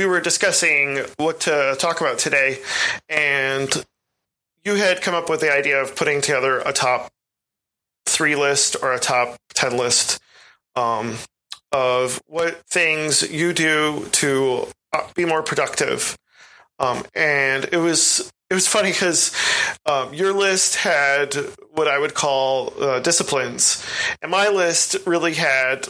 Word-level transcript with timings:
we 0.00 0.06
were 0.06 0.18
discussing 0.18 0.98
what 1.18 1.40
to 1.40 1.76
talk 1.78 2.00
about 2.00 2.18
today, 2.18 2.56
and 3.10 3.84
you 4.64 4.76
had 4.76 5.02
come 5.02 5.14
up 5.14 5.28
with 5.28 5.42
the 5.42 5.52
idea 5.52 5.78
of 5.78 5.94
putting 5.94 6.22
together 6.22 6.60
a 6.60 6.72
top 6.72 7.10
three 8.06 8.34
list 8.34 8.76
or 8.82 8.94
a 8.94 8.98
top 8.98 9.36
10 9.52 9.76
list 9.76 10.18
um, 10.74 11.18
of 11.70 12.18
what 12.26 12.62
things 12.66 13.30
you 13.30 13.52
do 13.52 14.08
to 14.12 14.68
uh, 14.94 15.06
be 15.14 15.26
more 15.26 15.42
productive. 15.42 16.16
Um, 16.78 17.04
and 17.14 17.68
it 17.70 17.76
was 17.76 18.32
it 18.48 18.54
was 18.54 18.66
funny 18.66 18.92
because 18.92 19.36
um, 19.84 20.14
your 20.14 20.32
list 20.32 20.76
had 20.76 21.34
what 21.72 21.88
I 21.88 21.98
would 21.98 22.14
call 22.14 22.72
uh, 22.82 23.00
disciplines, 23.00 23.84
and 24.22 24.30
my 24.30 24.48
list 24.48 24.96
really 25.04 25.34
had. 25.34 25.88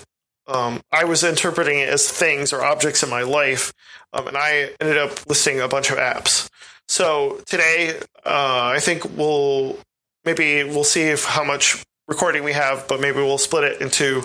Um, 0.49 0.81
I 0.91 1.05
was 1.05 1.23
interpreting 1.23 1.79
it 1.79 1.89
as 1.89 2.11
things 2.11 2.53
or 2.53 2.65
objects 2.65 3.05
in 3.05 3.09
my 3.09 3.23
life, 3.23 3.73
um, 4.13 4.29
and 4.29 4.37
I 4.37 4.71
ended 4.81 4.99
up 4.99 5.27
listing 5.27 5.61
a 5.61 5.69
bunch 5.69 5.91
of 5.91 5.99
apps. 5.99 6.49
So 6.89 7.41
today, 7.47 7.97
uh, 8.25 8.73
I 8.75 8.79
think 8.81 9.05
we'll 9.17 9.79
maybe 10.25 10.65
we'll 10.65 10.85
see 10.85 11.03
if 11.03 11.25
how 11.25 11.45
much 11.45 11.83
recording 12.09 12.43
we 12.43 12.53
have, 12.53 12.89
but 12.89 13.01
maybe 13.01 13.19
we'll 13.19 13.39
split 13.39 13.65
it 13.65 13.81
into 13.81 14.25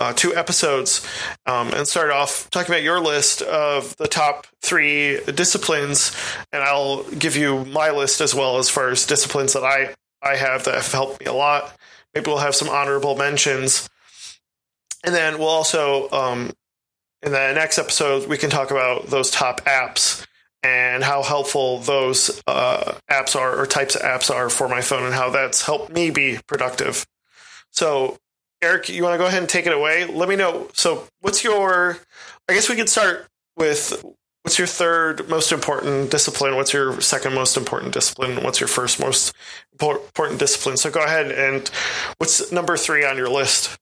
uh, 0.00 0.12
two 0.12 0.34
episodes 0.34 1.06
um, 1.46 1.72
and 1.74 1.86
start 1.86 2.10
off 2.10 2.48
talking 2.50 2.72
about 2.72 2.82
your 2.82 3.00
list 3.00 3.42
of 3.42 3.96
the 3.96 4.06
top 4.06 4.46
three 4.62 5.20
disciplines, 5.34 6.16
and 6.52 6.62
I'll 6.62 7.02
give 7.10 7.36
you 7.36 7.64
my 7.66 7.90
list 7.90 8.20
as 8.20 8.34
well 8.34 8.58
as 8.58 8.70
far 8.70 8.88
as 8.90 9.06
disciplines 9.06 9.52
that 9.52 9.64
I 9.64 9.94
I 10.22 10.36
have 10.36 10.64
that 10.64 10.74
have 10.74 10.90
helped 10.90 11.20
me 11.20 11.26
a 11.26 11.32
lot. 11.32 11.76
Maybe 12.14 12.26
we'll 12.26 12.38
have 12.38 12.54
some 12.54 12.68
honorable 12.68 13.16
mentions, 13.16 13.88
and 15.04 15.14
then 15.14 15.38
we'll 15.38 15.48
also 15.48 16.08
um, 16.10 16.52
in 17.22 17.32
the 17.32 17.52
next 17.52 17.78
episode 17.78 18.28
we 18.28 18.38
can 18.38 18.50
talk 18.50 18.70
about 18.70 19.06
those 19.06 19.30
top 19.30 19.62
apps 19.62 20.24
and 20.62 21.04
how 21.04 21.22
helpful 21.22 21.78
those 21.78 22.42
uh, 22.46 22.94
apps 23.10 23.36
are 23.36 23.58
or 23.58 23.66
types 23.66 23.94
of 23.94 24.02
apps 24.02 24.32
are 24.32 24.50
for 24.50 24.68
my 24.68 24.80
phone 24.80 25.04
and 25.04 25.14
how 25.14 25.30
that's 25.30 25.64
helped 25.64 25.92
me 25.92 26.10
be 26.10 26.38
productive. 26.46 27.06
So 27.70 28.18
Eric, 28.60 28.88
you 28.88 29.04
want 29.04 29.14
to 29.14 29.18
go 29.18 29.26
ahead 29.26 29.40
and 29.40 29.48
take 29.48 29.66
it 29.66 29.72
away? 29.72 30.04
Let 30.04 30.28
me 30.28 30.34
know. 30.34 30.68
So, 30.72 31.06
what's 31.20 31.44
your? 31.44 31.98
I 32.48 32.54
guess 32.54 32.68
we 32.68 32.74
could 32.74 32.88
start 32.88 33.28
with 33.56 34.04
what's 34.42 34.58
your 34.58 34.66
third 34.66 35.28
most 35.28 35.52
important 35.52 36.10
discipline? 36.10 36.56
What's 36.56 36.72
your 36.72 37.00
second 37.00 37.34
most 37.34 37.56
important 37.56 37.92
discipline? 37.92 38.42
What's 38.42 38.58
your 38.58 38.68
first 38.68 38.98
most 38.98 39.32
important 39.72 40.40
discipline? 40.40 40.76
So, 40.76 40.90
go 40.90 41.04
ahead 41.04 41.30
and 41.30 41.70
what's 42.16 42.50
number 42.50 42.76
three 42.76 43.04
on 43.04 43.16
your 43.16 43.28
list? 43.28 43.78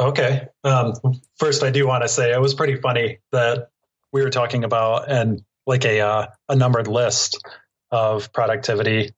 Okay. 0.00 0.46
Um, 0.64 0.92
first, 1.36 1.62
I 1.62 1.70
do 1.70 1.86
want 1.86 2.02
to 2.02 2.08
say 2.08 2.32
it 2.32 2.40
was 2.40 2.54
pretty 2.54 2.76
funny 2.76 3.18
that 3.32 3.70
we 4.12 4.22
were 4.22 4.30
talking 4.30 4.64
about 4.64 5.10
and 5.10 5.42
like 5.66 5.84
a 5.84 6.00
uh, 6.00 6.26
a 6.48 6.56
numbered 6.56 6.88
list 6.88 7.44
of 7.90 8.32
productivity 8.32 9.12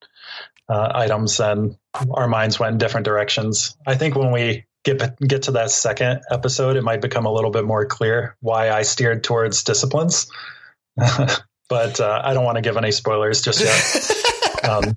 uh, 0.68 0.92
items 0.94 1.40
and 1.40 1.76
our 2.10 2.28
minds 2.28 2.58
went 2.58 2.72
in 2.72 2.78
different 2.78 3.04
directions. 3.04 3.76
I 3.86 3.96
think 3.96 4.14
when 4.14 4.32
we 4.32 4.64
get 4.84 5.18
get 5.20 5.42
to 5.42 5.52
that 5.52 5.70
second 5.70 6.22
episode, 6.30 6.76
it 6.76 6.82
might 6.82 7.00
become 7.00 7.26
a 7.26 7.32
little 7.32 7.50
bit 7.50 7.64
more 7.64 7.86
clear 7.86 8.36
why 8.40 8.70
I 8.70 8.82
steered 8.82 9.24
towards 9.24 9.64
disciplines. 9.64 10.30
but 10.96 12.00
uh, 12.00 12.20
I 12.24 12.34
don't 12.34 12.44
want 12.44 12.56
to 12.56 12.62
give 12.62 12.76
any 12.76 12.92
spoilers 12.92 13.42
just 13.42 13.60
yet. 13.60 14.64
um, 14.70 14.96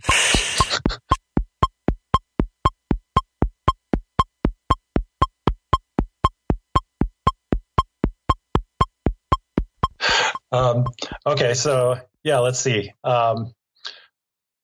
um, 10.53 10.85
okay, 11.25 11.53
so 11.53 11.99
yeah, 12.23 12.39
let's 12.39 12.59
see. 12.59 12.93
Um, 13.03 13.53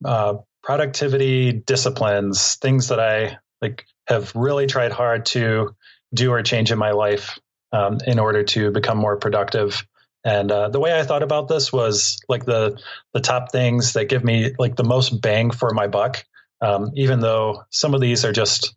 uh, 0.06 0.36
productivity 0.64 1.52
disciplines, 1.52 2.56
things 2.56 2.90
that 2.90 3.00
I 3.00 3.40
like 3.62 3.86
have 4.08 4.32
really 4.36 4.68
tried 4.68 4.92
hard 4.92 5.26
to 5.28 5.76
do 6.14 6.32
or 6.32 6.42
change 6.44 6.72
in 6.72 6.78
my 6.78 6.92
life 6.92 7.40
um, 7.72 7.98
in 8.06 8.20
order 8.20 8.44
to 8.44 8.72
become 8.72 8.98
more 8.98 9.18
productive. 9.18 9.86
And 10.24 10.52
uh, 10.52 10.70
the 10.70 10.80
way 10.80 10.98
I 10.98 11.04
thought 11.04 11.24
about 11.24 11.48
this 11.48 11.72
was 11.72 12.20
like 12.30 12.46
the 12.46 12.80
the 13.14 13.22
top 13.22 13.52
things 13.52 13.94
that 13.94 14.06
give 14.06 14.24
me 14.24 14.54
like 14.60 14.76
the 14.76 14.84
most 14.84 15.22
bang 15.22 15.52
for 15.52 15.72
my 15.72 15.88
buck. 15.88 16.24
Um, 16.62 16.92
even 16.96 17.20
though 17.20 17.64
some 17.72 17.94
of 17.94 18.02
these 18.02 18.26
are 18.26 18.34
just 18.34 18.76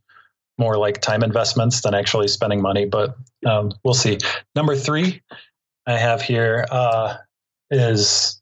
more 0.57 0.77
like 0.77 1.01
time 1.01 1.25
investments 1.25 1.81
than 1.81 1.95
actually 1.95 2.29
spending 2.29 2.63
money, 2.63 2.85
but 2.85 3.17
um, 3.45 3.73
we'll 3.83 3.95
see. 3.95 4.19
Number 4.55 4.77
three, 4.77 5.23
I 5.87 5.99
have 5.99 6.23
here 6.23 6.67
uh, 6.71 7.17
is 7.71 8.41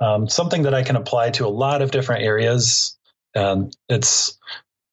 um, 0.00 0.28
something 0.28 0.62
that 0.62 0.74
I 0.74 0.82
can 0.82 0.96
apply 0.96 1.30
to 1.30 1.46
a 1.46 1.48
lot 1.48 1.82
of 1.82 1.90
different 1.90 2.24
areas. 2.24 2.98
Um, 3.36 3.70
it's 3.88 4.38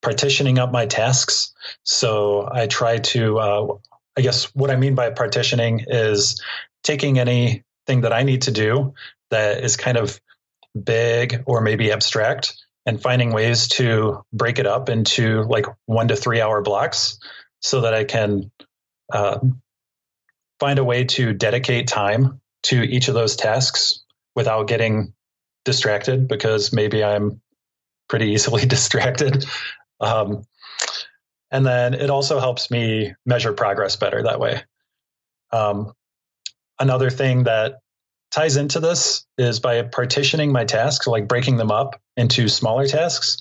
partitioning 0.01 0.59
up 0.59 0.71
my 0.71 0.85
tasks. 0.85 1.53
So 1.83 2.47
I 2.51 2.67
try 2.67 2.99
to, 2.99 3.39
uh, 3.39 3.67
I 4.17 4.21
guess 4.21 4.45
what 4.55 4.69
I 4.69 4.75
mean 4.75 4.95
by 4.95 5.09
partitioning 5.09 5.85
is 5.87 6.41
taking 6.83 7.19
anything 7.19 8.01
that 8.01 8.13
I 8.13 8.23
need 8.23 8.43
to 8.43 8.51
do 8.51 8.93
that 9.31 9.63
is 9.63 9.75
kind 9.75 9.97
of 9.97 10.19
big 10.81 11.43
or 11.45 11.61
maybe 11.61 11.91
abstract 11.91 12.55
and 12.85 13.01
finding 13.01 13.33
ways 13.33 13.67
to 13.67 14.23
break 14.31 14.59
it 14.59 14.65
up 14.65 14.89
into 14.89 15.43
like 15.43 15.65
one 15.85 16.07
to 16.07 16.15
three 16.15 16.39
hour 16.39 16.61
blocks 16.61 17.19
so 17.61 17.81
that 17.81 17.93
I 17.93 18.03
can 18.03 18.51
uh, 19.11 19.39
find 20.59 20.79
a 20.79 20.83
way 20.83 21.05
to 21.05 21.33
dedicate 21.33 21.87
time 21.87 22.41
to 22.63 22.81
each 22.81 23.07
of 23.07 23.13
those 23.13 23.35
tasks 23.35 24.03
without 24.35 24.67
getting 24.67 25.13
distracted 25.65 26.27
because 26.27 26.73
maybe 26.73 27.03
I'm 27.03 27.41
pretty 28.09 28.31
easily 28.31 28.65
distracted. 28.65 29.45
Um, 29.99 30.43
and 31.51 31.65
then 31.65 31.93
it 31.93 32.09
also 32.09 32.39
helps 32.39 32.69
me 32.69 33.13
measure 33.25 33.53
progress 33.53 33.95
better 33.95 34.23
that 34.23 34.39
way. 34.39 34.63
Um, 35.51 35.93
another 36.79 37.09
thing 37.09 37.43
that 37.43 37.75
ties 38.31 38.57
into 38.57 38.79
this 38.79 39.25
is 39.37 39.59
by 39.59 39.81
partitioning 39.83 40.51
my 40.51 40.65
tasks, 40.65 41.07
like 41.07 41.27
breaking 41.27 41.57
them 41.57 41.71
up 41.71 41.99
into 42.17 42.49
smaller 42.49 42.85
tasks, 42.85 43.37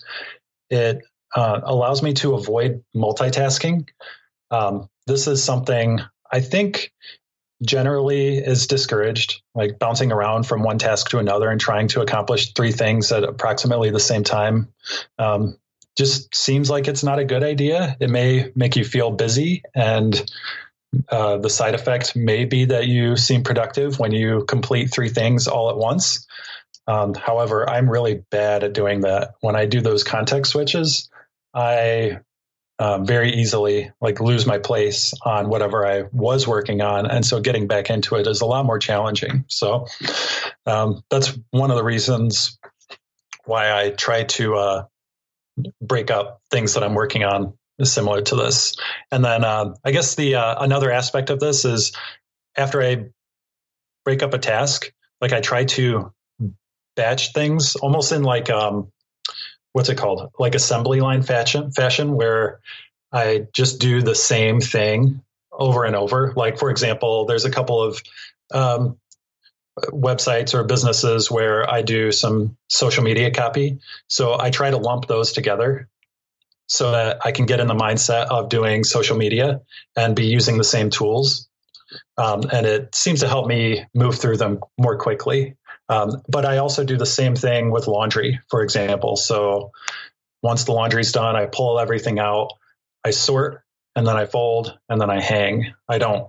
it 0.71 1.03
uh, 1.34 1.60
allows 1.65 2.03
me 2.03 2.15
to 2.15 2.34
avoid 2.34 2.84
multitasking. 2.94 3.88
Um, 4.50 4.88
this 5.06 5.26
is 5.26 5.43
something 5.43 6.00
I 6.32 6.41
think 6.41 6.92
generally 7.62 8.37
is 8.38 8.66
discouraged, 8.66 9.42
like 9.54 9.78
bouncing 9.78 10.12
around 10.12 10.47
from 10.47 10.62
one 10.62 10.78
task 10.78 11.10
to 11.10 11.19
another 11.19 11.50
and 11.50 11.60
trying 11.60 11.88
to 11.88 12.03
accomplish 12.03 12.53
three 12.53 12.72
things 12.72 13.10
at 13.12 13.25
approximately 13.25 13.91
the 13.91 14.00
same 14.00 14.25
time. 14.25 14.69
Um, 15.19 15.59
just 15.97 16.34
seems 16.34 16.69
like 16.69 16.88
it's 16.88 17.03
not 17.03 17.19
a 17.19 17.25
good 17.25 17.42
idea. 17.42 17.97
It 18.00 18.10
may 18.10 18.53
make 18.54 18.76
you 18.76 18.84
feel 18.84 19.10
busy, 19.10 19.62
and 19.75 20.31
uh, 21.09 21.38
the 21.38 21.48
side 21.48 21.75
effect 21.75 22.14
may 22.14 22.44
be 22.44 22.66
that 22.66 22.87
you 22.87 23.16
seem 23.16 23.43
productive 23.43 23.98
when 23.98 24.12
you 24.12 24.44
complete 24.44 24.93
three 24.93 25.08
things 25.08 25.48
all 25.48 25.70
at 25.70 25.76
once. 25.76 26.26
Um, 26.87 27.14
however, 27.14 27.69
I'm 27.69 27.91
really 27.91 28.22
bad 28.31 28.62
at 28.62 28.75
doing 28.75 29.00
that. 29.00 29.32
When 29.41 29.56
I 29.56 29.66
do 29.66 29.81
those 29.81 30.04
context 30.04 30.53
switches, 30.53 31.08
I 31.54 32.20
um, 32.78 33.06
very 33.06 33.32
easily 33.32 33.91
like 34.00 34.20
lose 34.20 34.47
my 34.47 34.59
place 34.59 35.14
on 35.25 35.48
whatever 35.48 35.87
I 35.87 36.04
was 36.12 36.47
working 36.47 36.82
on, 36.82 37.06
and 37.06 37.25
so 37.25 37.41
getting 37.41 37.66
back 37.66 37.91
into 37.91 38.16
it 38.16 38.26
is 38.26 38.41
a 38.41 38.47
lot 38.47 38.66
more 38.66 38.78
challenging. 38.78 39.44
So 39.48 39.87
um, 40.66 41.03
that's 41.10 41.38
one 41.50 41.70
of 41.70 41.76
the 41.76 41.84
reasons 41.84 42.59
why 43.44 43.72
I 43.72 43.91
try 43.91 44.25
to 44.25 44.56
uh, 44.56 44.84
break 45.81 46.10
up 46.10 46.42
things 46.50 46.75
that 46.75 46.82
I'm 46.82 46.94
working 46.94 47.25
on 47.25 47.54
similar 47.82 48.22
to 48.22 48.37
this. 48.37 48.75
And 49.10 49.25
then 49.25 49.44
uh, 49.44 49.75
I 49.84 49.91
guess 49.91 50.14
the 50.14 50.37
uh, 50.37 50.62
another 50.62 50.91
aspect 50.91 51.31
of 51.31 51.41
this 51.41 51.64
is 51.64 51.93
after 52.56 52.82
I 52.82 53.06
break 54.04 54.22
up 54.22 54.34
a 54.34 54.38
task, 54.38 54.93
like 55.20 55.32
I 55.32 55.40
try 55.40 55.64
to 55.64 56.12
batch 56.94 57.32
things 57.32 57.76
almost 57.76 58.12
in 58.12 58.22
like 58.22 58.50
um, 58.50 58.90
what's 59.76 59.90
it 59.90 59.99
called? 59.99 60.31
Like 60.38 60.55
assembly 60.55 61.00
line 61.02 61.20
fashion 61.20 61.70
fashion 61.70 62.14
where 62.14 62.61
i 63.12 63.46
just 63.52 63.78
do 63.78 64.00
the 64.00 64.14
same 64.14 64.58
thing 64.58 65.20
over 65.52 65.84
and 65.84 65.94
over. 65.94 66.32
Like 66.34 66.58
for 66.58 66.70
example 66.70 67.26
there's 67.26 67.44
a 67.44 67.50
couple 67.50 67.82
of 67.82 68.02
um, 68.55 68.96
websites 69.93 70.55
or 70.55 70.64
businesses 70.64 71.31
where 71.31 71.70
i 71.70 71.82
do 71.82 72.11
some 72.11 72.56
social 72.70 73.05
media 73.05 73.31
copy. 73.31 73.78
So 74.08 74.40
i 74.40 74.49
try 74.49 74.70
to 74.70 74.78
lump 74.78 75.08
those 75.08 75.32
together 75.32 75.90
so 76.69 76.93
that 76.93 77.19
i 77.26 77.31
can 77.31 77.44
get 77.44 77.61
in 77.61 77.67
the 77.67 77.75
mindset 77.75 78.29
of 78.29 78.49
doing 78.49 78.82
social 78.82 79.19
media 79.19 79.61
and 79.94 80.17
be 80.17 80.25
using 80.25 80.56
the 80.56 80.64
same 80.64 80.88
tools. 80.88 81.49
Um, 82.17 82.44
and 82.50 82.64
it 82.64 82.94
seems 82.94 83.20
to 83.20 83.29
help 83.29 83.46
me 83.46 83.84
move 83.94 84.14
through 84.14 84.38
them 84.38 84.61
more 84.79 84.96
quickly 84.96 85.55
um, 85.88 86.23
but 86.29 86.44
I 86.44 86.59
also 86.59 86.85
do 86.85 86.97
the 86.97 87.06
same 87.06 87.37
thing 87.37 87.71
with 87.71 87.87
laundry, 87.87 88.41
for 88.49 88.62
example. 88.62 89.17
So 89.17 89.73
once 90.43 90.65
the 90.65 90.73
laundry's 90.73 91.12
done, 91.12 91.37
I 91.37 91.47
pull 91.47 91.79
everything 91.79 92.19
out, 92.19 92.50
I 93.05 93.11
sort, 93.11 93.62
and 93.94 94.06
then 94.06 94.17
I 94.17 94.27
fold, 94.27 94.79
and 94.88 95.00
then 95.00 95.11
I 95.11 95.21
hang. 95.21 95.75
I 95.88 95.99
don't 95.99 96.29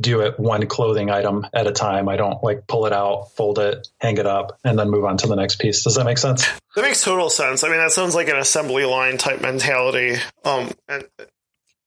do 0.00 0.22
it 0.22 0.40
one 0.40 0.66
clothing 0.66 1.10
item 1.10 1.46
at 1.52 1.66
a 1.66 1.72
time. 1.72 2.08
I 2.08 2.16
don't 2.16 2.42
like 2.42 2.66
pull 2.66 2.86
it 2.86 2.92
out, 2.92 3.32
fold 3.36 3.58
it, 3.58 3.86
hang 4.00 4.16
it 4.16 4.26
up, 4.26 4.58
and 4.64 4.78
then 4.78 4.90
move 4.90 5.04
on 5.04 5.18
to 5.18 5.26
the 5.26 5.36
next 5.36 5.60
piece. 5.60 5.84
Does 5.84 5.96
that 5.96 6.04
make 6.04 6.18
sense? 6.18 6.46
That 6.74 6.82
makes 6.82 7.02
total 7.02 7.28
sense. 7.28 7.64
I 7.64 7.68
mean, 7.68 7.78
that 7.78 7.90
sounds 7.90 8.14
like 8.14 8.28
an 8.28 8.36
assembly 8.36 8.84
line 8.84 9.18
type 9.18 9.42
mentality. 9.42 10.16
Um, 10.44 10.70
and 10.88 11.04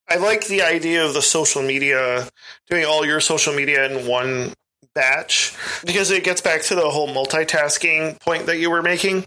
I 0.07 0.18
like 0.18 0.45
the 0.45 0.62
idea 0.62 1.06
of 1.06 1.13
the 1.13 1.21
social 1.21 1.63
media, 1.63 2.27
doing 2.69 2.86
all 2.86 3.06
your 3.06 3.19
social 3.19 3.53
media 3.53 3.89
in 3.89 4.07
one 4.07 4.53
batch, 4.95 5.55
because 5.85 6.11
it 6.11 6.23
gets 6.23 6.41
back 6.41 6.61
to 6.63 6.75
the 6.75 6.89
whole 6.89 7.07
multitasking 7.07 8.19
point 8.21 8.45
that 8.45 8.57
you 8.57 8.69
were 8.69 8.81
making. 8.81 9.25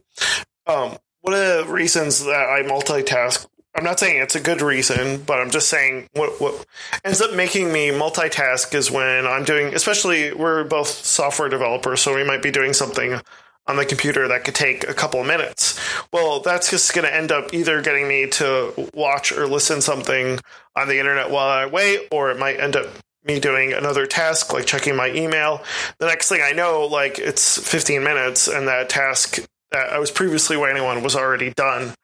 Um, 0.67 0.97
one 1.23 1.35
of 1.35 1.41
the 1.41 1.67
reasons 1.69 2.25
that 2.25 2.49
I 2.49 2.63
multitask 2.63 3.47
I'm 3.77 3.85
not 3.85 4.01
saying 4.01 4.23
it's 4.23 4.35
a 4.35 4.41
good 4.41 4.63
reason, 4.63 5.23
but 5.23 5.39
I'm 5.39 5.51
just 5.51 5.69
saying 5.69 6.09
what 6.15 6.41
what 6.41 6.65
ends 7.05 7.21
up 7.21 7.35
making 7.35 7.71
me 7.71 7.91
multitask 7.91 8.75
is 8.75 8.91
when 8.91 9.27
I'm 9.27 9.45
doing, 9.45 9.75
especially 9.75 10.33
we're 10.33 10.65
both 10.65 10.89
software 10.89 11.51
developers, 11.51 12.01
so 12.01 12.15
we 12.15 12.25
might 12.25 12.43
be 12.43 12.51
doing 12.51 12.73
something 12.73 13.21
on 13.67 13.77
the 13.77 13.85
computer 13.85 14.29
that 14.29 14.45
could 14.45 14.55
take 14.55 14.89
a 14.89 14.95
couple 14.95 15.21
of 15.21 15.27
minutes. 15.27 15.79
Well, 16.11 16.41
that's 16.41 16.71
just 16.71 16.95
going 16.95 17.07
to 17.07 17.15
end 17.15 17.33
up 17.33 17.53
either 17.53 17.83
getting 17.83 18.09
me 18.09 18.31
to 18.31 18.91
watch 18.95 19.33
or 19.33 19.47
listen 19.47 19.83
something 19.83 20.39
on 20.75 20.89
the 20.89 20.99
internet 20.99 21.31
while 21.31 21.49
I 21.49 21.67
wait, 21.67 22.09
or 22.11 22.31
it 22.31 22.39
might 22.39 22.59
end 22.59 22.77
up 22.77 22.87
me 23.27 23.41
doing 23.41 23.73
another 23.73 24.07
task 24.07 24.53
like 24.53 24.67
checking 24.67 24.97
my 24.97 25.11
email. 25.11 25.63
The 25.99 26.07
next 26.07 26.29
thing 26.29 26.41
I 26.43 26.53
know, 26.53 26.87
like 26.87 27.19
it's 27.19 27.59
15 27.59 28.03
minutes, 28.03 28.49
and 28.49 28.69
that 28.69 28.89
task 28.89 29.39
that 29.71 29.91
I 29.91 29.99
was 29.99 30.11
previously 30.11 30.57
waiting 30.57 30.83
on 30.83 31.03
was 31.03 31.17
already 31.17 31.53
done. 31.53 31.95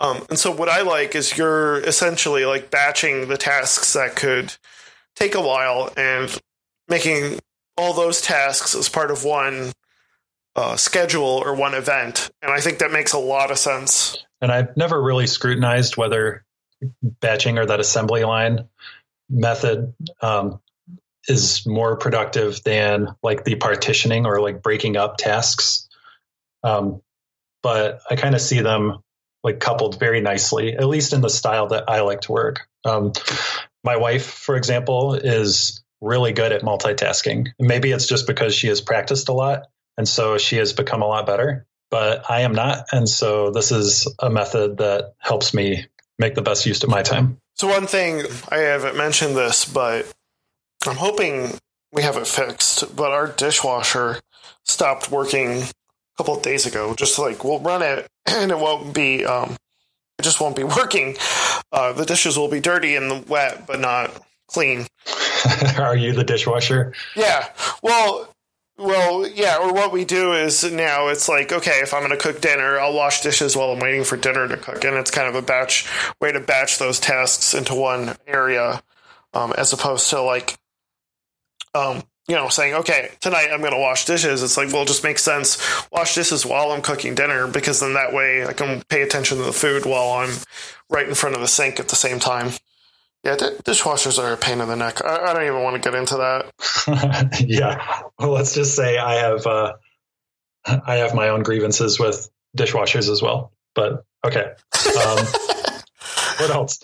Um, 0.00 0.26
and 0.28 0.38
so 0.38 0.50
what 0.50 0.68
I 0.68 0.82
like 0.82 1.14
is 1.14 1.36
you're 1.36 1.78
essentially 1.80 2.44
like 2.44 2.70
batching 2.70 3.28
the 3.28 3.38
tasks 3.38 3.92
that 3.94 4.16
could 4.16 4.54
take 5.14 5.34
a 5.34 5.40
while 5.40 5.92
and 5.96 6.36
making 6.88 7.38
all 7.76 7.92
those 7.92 8.20
tasks 8.20 8.74
as 8.74 8.88
part 8.88 9.10
of 9.10 9.24
one 9.24 9.72
uh, 10.56 10.76
schedule 10.76 11.42
or 11.44 11.54
one 11.54 11.74
event. 11.74 12.30
And 12.42 12.50
I 12.50 12.60
think 12.60 12.78
that 12.78 12.90
makes 12.90 13.12
a 13.12 13.18
lot 13.18 13.50
of 13.50 13.58
sense. 13.58 14.24
And 14.40 14.50
I've 14.50 14.76
never 14.76 15.00
really 15.00 15.26
scrutinized 15.26 15.96
whether 15.96 16.44
batching 17.02 17.58
or 17.58 17.66
that 17.66 17.80
assembly 17.80 18.24
line 18.24 18.68
method 19.28 19.94
um, 20.20 20.60
is 21.28 21.66
more 21.66 21.96
productive 21.96 22.62
than 22.64 23.08
like 23.22 23.44
the 23.44 23.56
partitioning 23.56 24.26
or 24.26 24.40
like 24.40 24.62
breaking 24.62 24.96
up 24.96 25.16
tasks. 25.16 25.88
Um, 26.62 27.02
but 27.62 28.00
I 28.10 28.16
kind 28.16 28.34
of 28.34 28.40
see 28.40 28.60
them 28.60 28.98
like 29.42 29.60
coupled 29.60 29.98
very 29.98 30.20
nicely, 30.20 30.74
at 30.74 30.86
least 30.86 31.12
in 31.12 31.20
the 31.20 31.30
style 31.30 31.68
that 31.68 31.84
I 31.88 32.00
like 32.00 32.22
to 32.22 32.32
work. 32.32 32.68
Um, 32.84 33.12
my 33.84 33.96
wife, 33.96 34.26
for 34.26 34.56
example, 34.56 35.14
is 35.14 35.82
really 36.00 36.32
good 36.32 36.52
at 36.52 36.62
multitasking. 36.62 37.48
Maybe 37.58 37.92
it's 37.92 38.06
just 38.06 38.26
because 38.26 38.54
she 38.54 38.66
has 38.68 38.80
practiced 38.80 39.28
a 39.28 39.32
lot, 39.32 39.68
and 39.96 40.08
so 40.08 40.38
she 40.38 40.56
has 40.56 40.72
become 40.72 41.02
a 41.02 41.06
lot 41.06 41.26
better. 41.26 41.66
But 41.90 42.28
I 42.28 42.40
am 42.40 42.52
not, 42.52 42.86
and 42.92 43.08
so 43.08 43.52
this 43.52 43.70
is 43.70 44.12
a 44.18 44.28
method 44.28 44.78
that 44.78 45.14
helps 45.18 45.54
me 45.54 45.86
make 46.18 46.34
the 46.34 46.42
best 46.42 46.66
use 46.66 46.82
of 46.82 46.90
my 46.90 47.02
time. 47.02 47.38
So 47.54 47.68
one 47.68 47.86
thing 47.86 48.24
I 48.48 48.58
haven't 48.58 48.96
mentioned 48.96 49.36
this, 49.36 49.64
but 49.64 50.12
I'm 50.88 50.96
hoping 50.96 51.58
we 51.92 52.02
have 52.02 52.16
it 52.16 52.26
fixed. 52.26 52.94
But 52.94 53.12
our 53.12 53.28
dishwasher 53.28 54.20
stopped 54.64 55.10
working 55.10 55.62
a 55.62 55.66
couple 56.16 56.36
of 56.36 56.42
days 56.42 56.66
ago. 56.66 56.94
Just 56.94 57.18
like 57.18 57.44
we'll 57.44 57.60
run 57.60 57.82
it 57.82 58.06
and 58.26 58.50
it 58.50 58.58
won't 58.58 58.94
be, 58.94 59.24
um, 59.24 59.56
it 60.18 60.22
just 60.22 60.40
won't 60.40 60.56
be 60.56 60.64
working. 60.78 61.16
Uh, 61.72 61.92
the 61.92 62.04
dishes 62.04 62.38
will 62.38 62.48
be 62.48 62.60
dirty 62.60 62.96
and 62.96 63.28
wet, 63.28 63.66
but 63.66 63.80
not 63.80 64.22
clean. 64.46 64.86
Are 65.78 65.96
you 65.96 66.12
the 66.12 66.24
dishwasher? 66.24 66.92
Yeah. 67.14 67.48
Well, 67.82 68.32
well, 68.78 69.26
yeah. 69.26 69.58
Or 69.58 69.72
what 69.72 69.92
we 69.92 70.04
do 70.04 70.34
is 70.34 70.64
now 70.70 71.08
it's 71.08 71.28
like, 71.28 71.52
okay, 71.52 71.80
if 71.82 71.94
I'm 71.94 72.00
going 72.00 72.10
to 72.10 72.22
cook 72.22 72.40
dinner, 72.40 72.78
I'll 72.78 72.94
wash 72.94 73.22
dishes 73.22 73.56
while 73.56 73.70
I'm 73.70 73.78
waiting 73.80 74.04
for 74.04 74.16
dinner 74.16 74.46
to 74.48 74.56
cook, 74.56 74.84
and 74.84 74.96
it's 74.96 75.10
kind 75.10 75.28
of 75.28 75.34
a 75.34 75.42
batch 75.42 75.88
way 76.20 76.32
to 76.32 76.40
batch 76.40 76.78
those 76.78 77.00
tasks 77.00 77.54
into 77.54 77.74
one 77.74 78.16
area, 78.26 78.82
um, 79.32 79.54
as 79.56 79.72
opposed 79.72 80.10
to 80.10 80.20
like, 80.20 80.58
um, 81.76 82.02
you 82.28 82.34
know, 82.34 82.48
saying, 82.48 82.74
okay, 82.74 83.10
tonight 83.20 83.50
I'm 83.52 83.60
going 83.60 83.72
to 83.72 83.78
wash 83.78 84.04
dishes. 84.04 84.42
It's 84.42 84.56
like, 84.56 84.72
well, 84.72 84.82
it 84.82 84.88
just 84.88 85.04
makes 85.04 85.22
sense. 85.22 85.58
Wash 85.92 86.14
dishes 86.14 86.44
while 86.44 86.72
I'm 86.72 86.82
cooking 86.82 87.14
dinner 87.14 87.46
because 87.46 87.80
then 87.80 87.94
that 87.94 88.12
way 88.12 88.44
I 88.44 88.52
can 88.52 88.82
pay 88.88 89.02
attention 89.02 89.38
to 89.38 89.44
the 89.44 89.52
food 89.52 89.86
while 89.86 90.10
I'm 90.18 90.34
right 90.90 91.08
in 91.08 91.14
front 91.14 91.36
of 91.36 91.40
the 91.40 91.48
sink 91.48 91.78
at 91.78 91.88
the 91.88 91.96
same 91.96 92.18
time. 92.18 92.50
Yeah, 93.22 93.36
d- 93.36 93.56
dishwashers 93.64 94.22
are 94.22 94.32
a 94.32 94.36
pain 94.36 94.60
in 94.60 94.68
the 94.68 94.76
neck. 94.76 95.04
I, 95.04 95.18
I 95.18 95.32
don't 95.32 95.44
even 95.44 95.62
want 95.62 95.80
to 95.80 95.88
get 95.90 95.98
into 95.98 96.16
that. 96.16 97.44
yeah. 97.46 98.02
Well, 98.18 98.30
let's 98.30 98.54
just 98.54 98.74
say 98.74 98.98
I 98.98 99.14
have, 99.14 99.46
uh, 99.46 99.74
I 100.64 100.96
have 100.96 101.14
my 101.14 101.28
own 101.28 101.42
grievances 101.42 101.98
with 101.98 102.28
dishwashers 102.56 103.08
as 103.08 103.22
well. 103.22 103.52
But 103.74 104.04
okay. 104.24 104.52
Um, 104.84 105.26
what 106.38 106.50
else? 106.50 106.80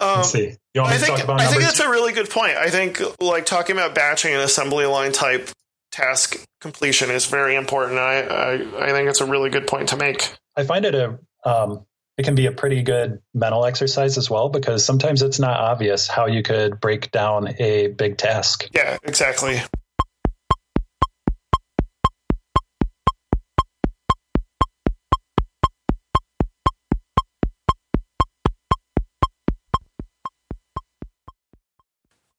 Um, 0.00 0.16
Let's 0.18 0.32
see. 0.32 0.56
I 0.78 0.98
think, 0.98 1.28
I 1.28 1.46
think 1.46 1.62
that's 1.62 1.80
a 1.80 1.88
really 1.88 2.12
good 2.12 2.28
point. 2.28 2.56
I 2.56 2.68
think 2.68 3.00
like 3.20 3.46
talking 3.46 3.76
about 3.76 3.94
batching 3.94 4.32
and 4.32 4.42
assembly 4.42 4.84
line 4.84 5.12
type 5.12 5.48
task 5.90 6.36
completion 6.60 7.10
is 7.10 7.26
very 7.26 7.56
important. 7.56 7.98
I, 7.98 8.20
I, 8.20 8.52
I 8.88 8.90
think 8.92 9.08
it's 9.08 9.22
a 9.22 9.26
really 9.26 9.48
good 9.48 9.66
point 9.66 9.88
to 9.90 9.96
make. 9.96 10.34
I 10.54 10.64
find 10.64 10.84
it 10.84 10.94
a 10.94 11.18
um, 11.44 11.86
it 12.18 12.24
can 12.24 12.34
be 12.34 12.46
a 12.46 12.52
pretty 12.52 12.82
good 12.82 13.20
mental 13.34 13.64
exercise 13.64 14.16
as 14.16 14.30
well 14.30 14.48
because 14.48 14.84
sometimes 14.84 15.22
it's 15.22 15.38
not 15.38 15.58
obvious 15.60 16.08
how 16.08 16.26
you 16.26 16.42
could 16.42 16.80
break 16.80 17.10
down 17.10 17.54
a 17.58 17.88
big 17.88 18.16
task. 18.16 18.68
Yeah, 18.74 18.96
exactly. 19.02 19.60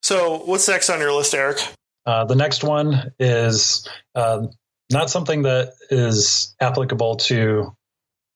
So, 0.07 0.37
what's 0.45 0.69
next 0.69 0.89
on 0.89 1.01
your 1.01 1.11
list, 1.11 1.33
Eric? 1.33 1.59
Uh, 2.05 2.23
the 2.23 2.35
next 2.37 2.63
one 2.63 3.11
is 3.19 3.85
uh, 4.15 4.47
not 4.89 5.09
something 5.09 5.41
that 5.41 5.73
is 5.89 6.55
applicable 6.61 7.17
to 7.17 7.75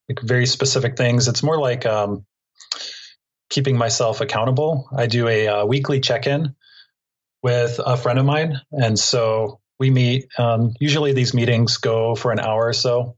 like 0.09 0.19
very 0.19 0.45
specific 0.45 0.97
things. 0.97 1.29
It's 1.29 1.41
more 1.41 1.57
like 1.57 1.85
um, 1.85 2.25
keeping 3.49 3.77
myself 3.77 4.19
accountable. 4.19 4.89
I 4.93 5.07
do 5.07 5.29
a 5.29 5.47
uh, 5.47 5.65
weekly 5.65 6.01
check 6.01 6.27
in 6.27 6.55
with 7.41 7.79
a 7.79 7.95
friend 7.95 8.19
of 8.19 8.25
mine. 8.25 8.59
And 8.73 8.99
so 8.99 9.61
we 9.79 9.91
meet. 9.91 10.27
Um, 10.37 10.73
usually 10.81 11.13
these 11.13 11.33
meetings 11.33 11.77
go 11.77 12.15
for 12.15 12.33
an 12.33 12.41
hour 12.41 12.67
or 12.67 12.73
so. 12.73 13.15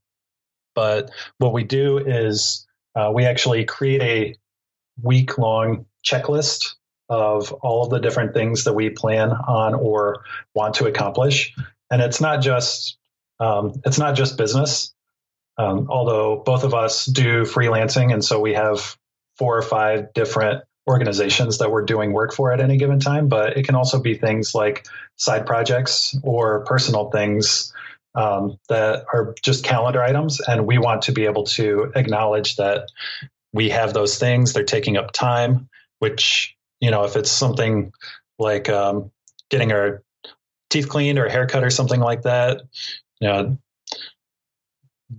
But 0.75 1.09
what 1.39 1.53
we 1.53 1.63
do 1.63 1.97
is 1.97 2.67
uh, 2.93 3.11
we 3.11 3.25
actually 3.25 3.65
create 3.65 4.03
a 4.03 4.35
week 5.01 5.39
long 5.39 5.87
checklist 6.05 6.75
of 7.13 7.53
all 7.61 7.87
the 7.87 7.99
different 7.99 8.33
things 8.33 8.63
that 8.63 8.73
we 8.73 8.89
plan 8.89 9.29
on 9.31 9.75
or 9.75 10.23
want 10.55 10.73
to 10.75 10.87
accomplish. 10.87 11.55
And 11.91 12.01
it's 12.01 12.19
not 12.19 12.41
just 12.41 12.97
um, 13.39 13.79
it's 13.85 13.99
not 13.99 14.15
just 14.15 14.35
business. 14.35 14.93
Um, 15.59 15.87
although 15.89 16.41
both 16.43 16.63
of 16.63 16.73
us 16.73 17.05
do 17.05 17.43
freelancing, 17.43 18.11
and 18.11 18.25
so 18.25 18.39
we 18.39 18.55
have 18.55 18.97
four 19.37 19.55
or 19.55 19.61
five 19.61 20.11
different 20.13 20.63
organizations 20.89 21.59
that 21.59 21.69
we're 21.69 21.85
doing 21.85 22.11
work 22.13 22.33
for 22.33 22.51
at 22.51 22.59
any 22.59 22.77
given 22.77 22.99
time. 22.99 23.27
But 23.27 23.57
it 23.57 23.63
can 23.63 23.75
also 23.75 24.01
be 24.01 24.15
things 24.15 24.55
like 24.55 24.87
side 25.17 25.45
projects 25.45 26.17
or 26.23 26.65
personal 26.65 27.11
things 27.11 27.71
um, 28.15 28.57
that 28.69 29.05
are 29.13 29.35
just 29.43 29.63
calendar 29.63 30.01
items, 30.01 30.39
and 30.39 30.65
we 30.65 30.79
want 30.79 31.03
to 31.03 31.11
be 31.11 31.25
able 31.25 31.43
to 31.43 31.91
acknowledge 31.95 32.55
that 32.55 32.89
we 33.53 33.69
have 33.69 33.93
those 33.93 34.17
things. 34.17 34.53
They're 34.53 34.63
taking 34.63 34.97
up 34.97 35.11
time, 35.11 35.69
which 35.99 36.55
you 36.83 36.91
know, 36.91 37.05
if 37.05 37.15
it's 37.15 37.31
something 37.31 37.93
like 38.37 38.67
um, 38.67 39.09
getting 39.49 39.71
our 39.71 40.03
teeth 40.69 40.89
cleaned 40.89 41.17
or 41.17 41.27
a 41.27 41.31
haircut 41.31 41.63
or 41.63 41.69
something 41.69 42.01
like 42.01 42.23
that, 42.23 42.61
you 43.21 43.29
know, 43.29 43.57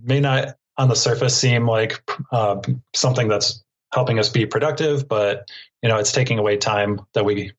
may 0.03 0.19
not 0.19 0.57
on 0.77 0.89
the 0.89 0.95
surface 0.95 1.35
seem 1.35 1.67
like 1.67 2.03
uh, 2.31 2.61
something 2.93 3.27
that's 3.27 3.63
helping 3.91 4.19
us 4.19 4.29
be 4.29 4.45
productive, 4.45 5.07
but 5.07 5.49
you 5.81 5.89
know, 5.89 5.97
it's 5.97 6.11
taking 6.11 6.37
away 6.37 6.57
time 6.57 7.01
that 7.15 7.25
we 7.25 7.53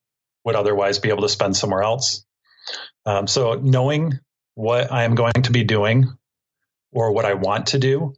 would 0.44 0.54
otherwise 0.54 1.00
be 1.00 1.08
able 1.08 1.22
to 1.22 1.28
spend 1.28 1.56
somewhere 1.56 1.82
else. 1.82 2.24
Um, 3.06 3.26
so 3.26 3.54
knowing 3.54 4.20
what 4.54 4.92
I 4.92 5.02
am 5.02 5.16
going 5.16 5.42
to 5.42 5.50
be 5.50 5.64
doing 5.64 6.16
or 6.92 7.10
what 7.10 7.24
I 7.24 7.34
want 7.34 7.66
to 7.68 7.80
do 7.80 8.14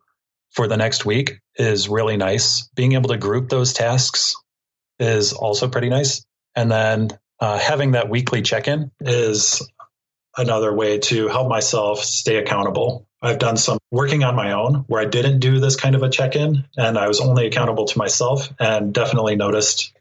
for 0.51 0.69
the 0.69 0.77
next 0.77 1.07
week 1.07 1.41
is 1.57 1.89
really 1.89 2.19
nice. 2.19 2.69
Being 2.75 2.93
able 2.93 3.09
to 3.09 3.17
group 3.17 3.49
those 3.49 3.73
tasks 3.73 4.35
is 4.99 5.33
also 5.33 5.69
pretty 5.69 5.89
nice. 5.89 6.25
And 6.55 6.71
then 6.71 7.11
uh, 7.41 7.59
having 7.59 7.93
that 7.93 8.09
weekly 8.09 8.43
check 8.43 8.69
in 8.69 8.91
is 9.01 9.63
another 10.37 10.73
way 10.73 10.99
to 10.99 11.29
help 11.29 11.49
myself 11.49 12.01
stay 12.01 12.37
accountable. 12.37 13.07
I've 13.21 13.39
done 13.39 13.57
some 13.57 13.79
working 13.91 14.23
on 14.23 14.37
my 14.37 14.53
own 14.53 14.85
where 14.87 15.03
I 15.03 15.07
didn't 15.07 15.41
do 15.41 15.59
this 15.59 15.77
kind 15.77 15.95
of 15.95 16.03
a 16.03 16.09
check 16.09 16.37
in 16.37 16.65
and 16.77 16.97
I 16.97 17.09
was 17.09 17.21
only 17.21 17.47
accountable 17.47 17.87
to 17.87 17.99
myself 17.99 18.49
and 18.61 18.95
definitely 18.95 19.35
noticed 19.35 19.93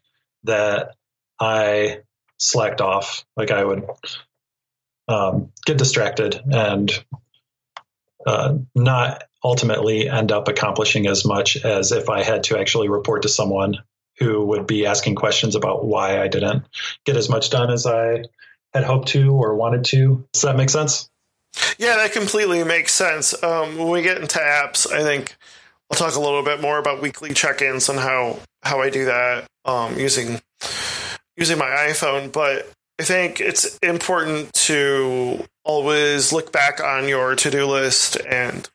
that 0.44 0.96
I 1.40 2.02
slacked 2.38 2.82
off. 2.82 3.26
Like 3.36 3.50
I 3.50 3.64
would 3.64 3.86
um, 5.08 5.52
get 5.66 5.78
distracted 5.78 6.40
and 6.52 6.92
uh, 8.26 8.58
not 8.76 9.24
ultimately 9.44 10.10
end 10.10 10.32
up 10.32 10.48
accomplishing 10.48 11.08
as 11.08 11.26
much 11.26 11.58
as 11.58 11.92
if 11.92 12.10
I 12.10 12.24
had 12.24 12.44
to 12.46 12.60
actually 12.60 12.90
report 12.90 13.24
to 13.24 13.30
someone 13.30 13.78
who 14.20 14.46
would 14.46 14.68
be 14.68 14.86
asking 14.86 15.16
questions 15.16 15.56
about 15.56 15.86
why 15.86 16.22
I 16.22 16.28
didn't 16.28 16.64
get 17.06 17.18
as 17.18 17.30
much 17.30 17.50
done 17.50 17.72
as 17.72 17.86
I 17.86 18.24
had 18.74 18.84
hoped 18.84 19.10
to 19.10 19.34
or 19.34 19.56
wanted 19.56 19.86
to. 19.86 20.26
Does 20.34 20.42
that 20.42 20.56
make 20.56 20.70
sense? 20.70 21.10
Yeah, 21.78 21.96
that 21.98 22.14
completely 22.14 22.64
makes 22.64 22.94
sense. 22.94 23.42
Um, 23.44 23.78
when 23.78 23.90
we 23.90 24.02
get 24.02 24.18
into 24.18 24.40
apps, 24.40 24.92
I 24.92 25.02
think 25.02 25.36
I'll 25.90 25.98
talk 25.98 26.16
a 26.16 26.20
little 26.20 26.44
bit 26.44 26.62
more 26.62 26.78
about 26.78 27.02
weekly 27.02 27.34
check-ins 27.34 27.90
and 27.90 28.00
how 28.00 28.40
how 28.64 28.82
I 28.82 28.90
do 28.90 29.06
that 29.06 29.48
um, 29.66 29.98
using 29.98 30.42
using 31.36 31.58
my 31.58 31.66
iPhone. 31.66 32.32
But 32.32 32.70
I 33.00 33.04
think 33.04 33.40
it's 33.40 33.78
important 33.78 34.54
to 34.54 35.46
always 35.64 36.34
look 36.34 36.52
back 36.52 36.82
on 36.82 37.08
your 37.08 37.36
to-do 37.36 37.66
list 37.66 38.18
and 38.28 38.70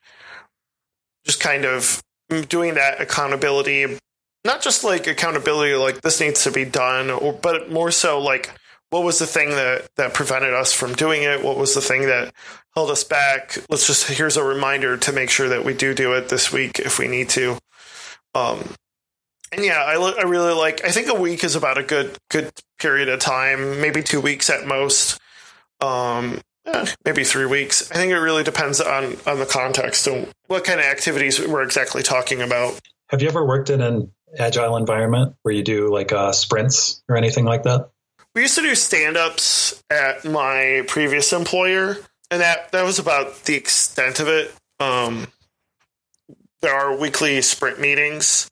just 1.25 1.41
kind 1.41 1.65
of 1.65 2.03
doing 2.49 2.75
that 2.75 3.01
accountability 3.01 3.99
not 4.45 4.63
just 4.63 4.85
like 4.85 5.07
accountability 5.07 5.75
like 5.75 6.01
this 6.01 6.21
needs 6.21 6.45
to 6.45 6.51
be 6.51 6.65
done 6.65 7.11
or 7.11 7.33
but 7.33 7.71
more 7.71 7.91
so 7.91 8.21
like 8.21 8.51
what 8.93 9.05
was 9.05 9.19
the 9.19 9.27
thing 9.27 9.51
that 9.51 9.89
that 9.97 10.13
prevented 10.13 10.53
us 10.53 10.73
from 10.73 10.93
doing 10.93 11.23
it? 11.23 11.43
What 11.43 11.57
was 11.57 11.75
the 11.75 11.81
thing 11.81 12.03
that 12.03 12.35
held 12.75 12.91
us 12.91 13.05
back? 13.05 13.57
Let's 13.71 13.87
just 13.87 14.07
here's 14.07 14.37
a 14.37 14.45
reminder 14.45 14.99
to 14.99 15.13
make 15.13 15.31
sure 15.31 15.49
that 15.49 15.65
we 15.65 15.73
do 15.73 15.95
do 15.95 16.13
it 16.13 16.29
this 16.29 16.53
week 16.53 16.79
if 16.79 16.99
we 16.99 17.09
need 17.09 17.31
to. 17.31 17.59
Um 18.35 18.75
and 19.51 19.65
yeah 19.65 19.83
i, 19.83 19.95
I 19.95 20.23
really 20.23 20.55
like 20.55 20.83
i 20.83 20.91
think 20.91 21.09
a 21.09 21.15
week 21.15 21.45
is 21.45 21.57
about 21.57 21.77
a 21.77 21.83
good 21.83 22.17
good 22.31 22.51
period 22.79 23.11
of 23.11 23.21
time 23.21 23.83
maybe 23.83 24.03
two 24.03 24.21
weeks 24.21 24.51
at 24.51 24.67
most. 24.67 25.19
Um 25.81 26.41
eh, 26.67 26.87
maybe 27.05 27.25
three 27.25 27.47
weeks. 27.47 27.91
I 27.91 27.95
think 27.95 28.13
it 28.13 28.19
really 28.19 28.45
depends 28.45 28.81
on 28.81 29.17
on 29.27 29.39
the 29.39 29.47
context 29.47 30.07
and 30.07 30.29
what 30.49 30.65
kind 30.65 30.81
of 30.81 30.87
activities 30.87 31.41
we're 31.41 31.63
exactly 31.63 32.03
talking 32.03 32.43
about. 32.43 32.79
Have 33.09 33.23
you 33.23 33.29
ever 33.29 33.47
worked 33.47 33.71
in 33.71 33.81
an 33.81 34.11
agile 34.39 34.77
environment 34.77 35.35
where 35.43 35.55
you 35.55 35.63
do 35.63 35.93
like 35.93 36.13
uh, 36.13 36.33
sprints 36.33 37.03
or 37.09 37.17
anything 37.17 37.45
like 37.45 37.65
that? 37.65 37.91
We 38.35 38.43
used 38.43 38.55
to 38.57 38.63
do 38.63 38.75
stand 38.75 39.17
ups 39.17 39.83
at 39.91 40.25
my 40.25 40.85
previous 40.89 41.33
employer, 41.33 41.99
and 42.31 42.41
that, 42.41 42.73
that 42.73 42.85
was 42.85 42.99
about 42.99 43.45
the 43.45 43.55
extent 43.55 44.21
of 44.21 44.29
it. 44.29 44.55
Um, 44.81 45.27
there 46.63 46.75
are 46.75 46.97
weekly 46.97 47.43
sprint 47.43 47.79
meetings. 47.79 48.51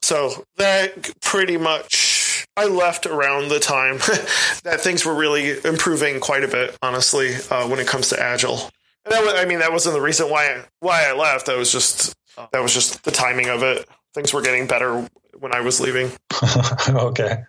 So 0.00 0.44
that 0.56 1.20
pretty 1.20 1.56
much, 1.56 2.44
I 2.56 2.64
left 2.64 3.06
around 3.06 3.48
the 3.48 3.60
time 3.60 3.98
that 4.64 4.80
things 4.80 5.06
were 5.06 5.14
really 5.14 5.58
improving 5.64 6.18
quite 6.18 6.42
a 6.42 6.48
bit, 6.48 6.76
honestly, 6.82 7.36
uh, 7.50 7.68
when 7.68 7.78
it 7.78 7.86
comes 7.86 8.08
to 8.08 8.20
Agile. 8.20 8.68
And 9.04 9.12
that 9.12 9.24
was, 9.24 9.34
I 9.34 9.44
mean, 9.44 9.60
that 9.60 9.72
wasn't 9.72 9.94
the 9.94 10.00
reason 10.00 10.28
why 10.28 10.64
why 10.80 11.04
I 11.08 11.12
left. 11.12 11.46
That 11.46 11.56
was 11.56 11.70
just 11.70 12.14
that 12.36 12.62
was 12.62 12.74
just 12.74 13.04
the 13.04 13.10
timing 13.10 13.48
of 13.48 13.62
it 13.62 13.88
things 14.14 14.32
were 14.32 14.42
getting 14.42 14.66
better 14.66 15.08
when 15.38 15.54
I 15.54 15.60
was 15.60 15.80
leaving. 15.80 16.10
okay. 16.88 17.44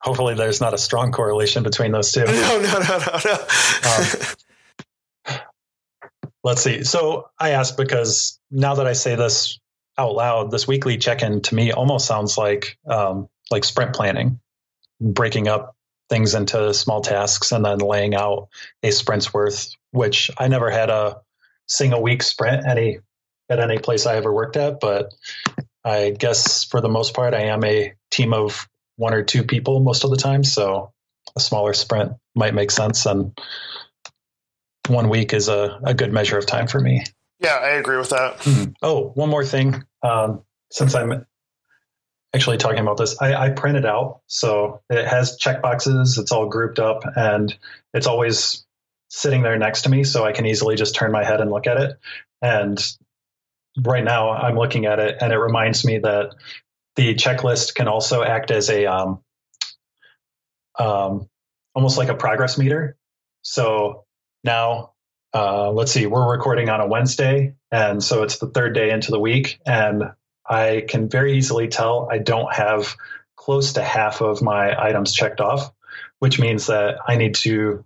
Hopefully, 0.00 0.34
there's 0.34 0.60
not 0.60 0.72
a 0.72 0.78
strong 0.78 1.12
correlation 1.12 1.62
between 1.62 1.92
those 1.92 2.12
two. 2.12 2.24
No, 2.26 2.60
no, 2.60 2.78
no, 2.78 2.98
no, 2.98 3.18
no. 3.24 3.38
um, 3.90 5.38
let's 6.42 6.62
see. 6.62 6.84
So 6.84 7.28
I 7.38 7.50
asked 7.50 7.76
because 7.76 8.38
now 8.50 8.76
that 8.76 8.86
I 8.86 8.94
say 8.94 9.14
this 9.14 9.58
out 9.98 10.14
loud, 10.14 10.50
this 10.50 10.66
weekly 10.66 10.96
check-in 10.96 11.42
to 11.42 11.54
me 11.54 11.72
almost 11.72 12.06
sounds 12.06 12.38
like 12.38 12.78
um, 12.86 13.28
like 13.50 13.64
sprint 13.64 13.94
planning, 13.94 14.40
breaking 15.00 15.48
up 15.48 15.76
things 16.08 16.34
into 16.34 16.72
small 16.72 17.02
tasks 17.02 17.52
and 17.52 17.64
then 17.64 17.78
laying 17.78 18.14
out 18.14 18.48
a 18.82 18.90
sprint's 18.90 19.34
worth. 19.34 19.70
Which 19.92 20.30
I 20.38 20.48
never 20.48 20.70
had 20.70 20.88
a 20.88 21.20
single 21.66 22.02
week 22.02 22.22
sprint 22.22 22.66
any 22.66 23.00
at 23.50 23.60
any 23.60 23.78
place 23.78 24.06
I 24.06 24.16
ever 24.16 24.32
worked 24.32 24.56
at, 24.56 24.80
but 24.80 25.12
I 25.84 26.10
guess 26.10 26.64
for 26.64 26.80
the 26.80 26.88
most 26.88 27.14
part, 27.14 27.34
I 27.34 27.44
am 27.44 27.64
a 27.64 27.94
team 28.10 28.32
of 28.32 28.68
one 28.96 29.14
or 29.14 29.22
two 29.22 29.44
people 29.44 29.80
most 29.80 30.04
of 30.04 30.10
the 30.10 30.16
time. 30.16 30.44
So 30.44 30.92
a 31.36 31.40
smaller 31.40 31.72
sprint 31.72 32.12
might 32.34 32.54
make 32.54 32.70
sense. 32.70 33.06
And 33.06 33.38
one 34.88 35.08
week 35.08 35.32
is 35.32 35.48
a, 35.48 35.80
a 35.84 35.94
good 35.94 36.12
measure 36.12 36.36
of 36.36 36.46
time 36.46 36.66
for 36.66 36.80
me. 36.80 37.02
Yeah, 37.38 37.56
I 37.56 37.70
agree 37.70 37.96
with 37.96 38.10
that. 38.10 38.38
Mm-hmm. 38.40 38.72
Oh, 38.82 39.12
one 39.14 39.30
more 39.30 39.44
thing. 39.44 39.82
Um, 40.02 40.42
since 40.70 40.94
I'm 40.94 41.24
actually 42.34 42.58
talking 42.58 42.80
about 42.80 42.98
this, 42.98 43.20
I, 43.20 43.34
I 43.34 43.50
print 43.50 43.78
it 43.78 43.86
out. 43.86 44.20
So 44.26 44.82
it 44.90 45.06
has 45.06 45.36
check 45.36 45.62
boxes, 45.62 46.18
it's 46.18 46.32
all 46.32 46.46
grouped 46.46 46.78
up, 46.78 47.02
and 47.16 47.56
it's 47.94 48.06
always 48.06 48.66
sitting 49.08 49.42
there 49.42 49.58
next 49.58 49.82
to 49.82 49.88
me. 49.88 50.04
So 50.04 50.24
I 50.24 50.32
can 50.32 50.46
easily 50.46 50.76
just 50.76 50.94
turn 50.94 51.10
my 51.10 51.24
head 51.24 51.40
and 51.40 51.50
look 51.50 51.66
at 51.66 51.78
it. 51.78 51.98
And 52.42 52.78
right 53.82 54.04
now 54.04 54.30
I'm 54.30 54.56
looking 54.56 54.86
at 54.86 54.98
it 54.98 55.16
and 55.20 55.32
it 55.32 55.38
reminds 55.38 55.84
me 55.84 55.98
that 55.98 56.34
the 56.96 57.14
checklist 57.14 57.74
can 57.74 57.88
also 57.88 58.22
act 58.22 58.50
as 58.50 58.68
a 58.68 58.86
um, 58.86 59.22
um, 60.78 61.28
almost 61.74 61.98
like 61.98 62.08
a 62.08 62.14
progress 62.14 62.58
meter. 62.58 62.96
So 63.42 64.04
now, 64.44 64.92
uh, 65.32 65.70
let's 65.70 65.92
see, 65.92 66.06
we're 66.06 66.30
recording 66.30 66.68
on 66.68 66.80
a 66.80 66.86
Wednesday, 66.86 67.54
and 67.70 68.02
so 68.02 68.22
it's 68.22 68.38
the 68.38 68.48
third 68.48 68.74
day 68.74 68.90
into 68.90 69.10
the 69.10 69.20
week, 69.20 69.60
and 69.64 70.04
I 70.48 70.84
can 70.88 71.08
very 71.08 71.36
easily 71.36 71.68
tell 71.68 72.08
I 72.10 72.18
don't 72.18 72.52
have 72.52 72.96
close 73.36 73.74
to 73.74 73.82
half 73.82 74.20
of 74.20 74.42
my 74.42 74.78
items 74.78 75.14
checked 75.14 75.40
off, 75.40 75.72
which 76.18 76.40
means 76.40 76.66
that 76.66 76.98
I 77.06 77.16
need 77.16 77.36
to 77.36 77.84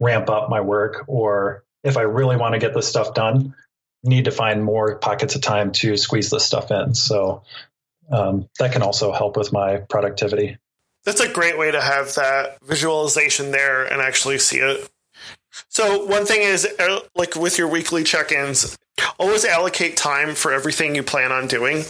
ramp 0.00 0.28
up 0.28 0.50
my 0.50 0.60
work, 0.60 1.04
or 1.06 1.64
if 1.84 1.96
I 1.96 2.02
really 2.02 2.36
want 2.36 2.54
to 2.54 2.58
get 2.58 2.74
this 2.74 2.88
stuff 2.88 3.14
done, 3.14 3.54
need 4.02 4.24
to 4.24 4.30
find 4.30 4.64
more 4.64 4.96
pockets 4.96 5.34
of 5.34 5.42
time 5.42 5.72
to 5.72 5.96
squeeze 5.96 6.30
this 6.30 6.44
stuff 6.44 6.70
in. 6.70 6.94
So 6.94 7.42
um, 8.10 8.48
that 8.58 8.72
can 8.72 8.82
also 8.82 9.12
help 9.12 9.36
with 9.36 9.52
my 9.52 9.78
productivity. 9.78 10.58
That's 11.04 11.20
a 11.20 11.32
great 11.32 11.58
way 11.58 11.70
to 11.70 11.80
have 11.80 12.14
that 12.14 12.58
visualization 12.62 13.50
there 13.50 13.84
and 13.84 14.02
actually 14.02 14.38
see 14.38 14.58
it. 14.58 14.90
So 15.68 16.04
one 16.06 16.26
thing 16.26 16.42
is 16.42 16.66
uh, 16.78 17.00
like 17.14 17.36
with 17.36 17.58
your 17.58 17.68
weekly 17.68 18.04
check-ins, 18.04 18.78
always 19.18 19.44
allocate 19.44 19.96
time 19.96 20.34
for 20.34 20.52
everything 20.52 20.94
you 20.94 21.02
plan 21.02 21.32
on 21.32 21.46
doing 21.46 21.84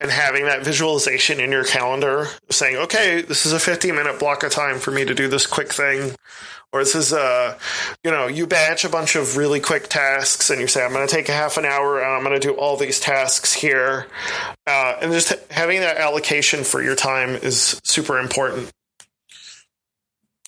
and 0.00 0.10
having 0.10 0.44
that 0.46 0.64
visualization 0.64 1.40
in 1.40 1.50
your 1.50 1.64
calendar 1.64 2.26
saying, 2.50 2.76
okay, 2.76 3.20
this 3.20 3.44
is 3.44 3.52
a 3.52 3.60
50 3.60 3.92
minute 3.92 4.18
block 4.18 4.42
of 4.42 4.52
time 4.52 4.78
for 4.78 4.90
me 4.90 5.04
to 5.04 5.14
do 5.14 5.28
this 5.28 5.46
quick 5.46 5.72
thing 5.72 6.14
or 6.72 6.80
this 6.80 6.94
is 6.94 7.12
a 7.12 7.58
you 8.04 8.10
know 8.10 8.26
you 8.26 8.46
batch 8.46 8.84
a 8.84 8.88
bunch 8.88 9.16
of 9.16 9.36
really 9.36 9.60
quick 9.60 9.88
tasks 9.88 10.50
and 10.50 10.60
you 10.60 10.66
say 10.66 10.84
i'm 10.84 10.92
going 10.92 11.06
to 11.06 11.12
take 11.12 11.28
a 11.28 11.32
half 11.32 11.56
an 11.56 11.64
hour 11.64 12.00
and 12.00 12.12
i'm 12.12 12.22
going 12.22 12.38
to 12.38 12.46
do 12.46 12.54
all 12.54 12.76
these 12.76 13.00
tasks 13.00 13.52
here. 13.52 14.06
Uh, 14.66 14.96
and 15.00 15.12
just 15.12 15.32
having 15.50 15.80
that 15.80 15.96
allocation 15.96 16.64
for 16.64 16.82
your 16.82 16.94
time 16.94 17.30
is 17.30 17.80
super 17.84 18.18
important. 18.18 18.70